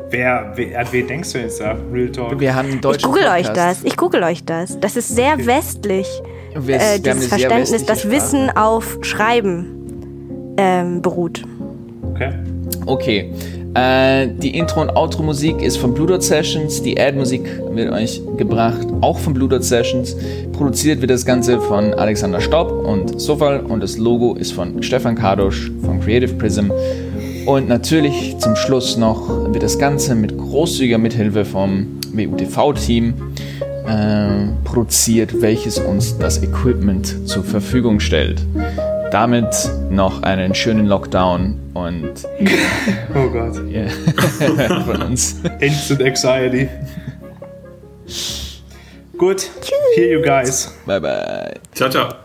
[0.09, 1.75] Wer, wer, an wen denkst du jetzt da?
[1.91, 2.39] Real Talk.
[2.39, 3.49] Wir haben Ich google Podcast.
[3.49, 3.83] euch das.
[3.83, 4.79] Ich google euch das.
[4.79, 5.47] Das ist sehr okay.
[5.47, 6.07] westlich.
[6.55, 11.43] Wir, äh, dieses Verständnis, dass Wissen auf Schreiben ähm, beruht.
[12.13, 12.31] Okay.
[12.85, 13.33] Okay.
[13.75, 16.81] Äh, die Intro- und Outro-Musik ist von Blue Dot Sessions.
[16.81, 20.15] Die Ad-Musik wird euch gebracht, auch von Blue Dot Sessions.
[20.53, 25.15] Produziert wird das Ganze von Alexander Staub und Sofal und das Logo ist von Stefan
[25.15, 26.71] Kardosch von Creative Prism.
[27.45, 33.13] Und natürlich zum Schluss noch wird das Ganze mit großzügiger Mithilfe vom WUTV-Team
[33.87, 38.41] äh, produziert, welches uns das Equipment zur Verfügung stellt
[39.15, 42.11] damit noch einen schönen Lockdown und.
[43.15, 43.55] oh Gott.
[43.65, 43.89] Yeah,
[44.85, 45.41] von uns.
[45.61, 46.67] Instant Anxiety.
[49.17, 49.49] Gut.
[49.95, 50.77] Here you guys.
[50.85, 51.53] Bye bye.
[51.73, 52.15] Ciao, ciao.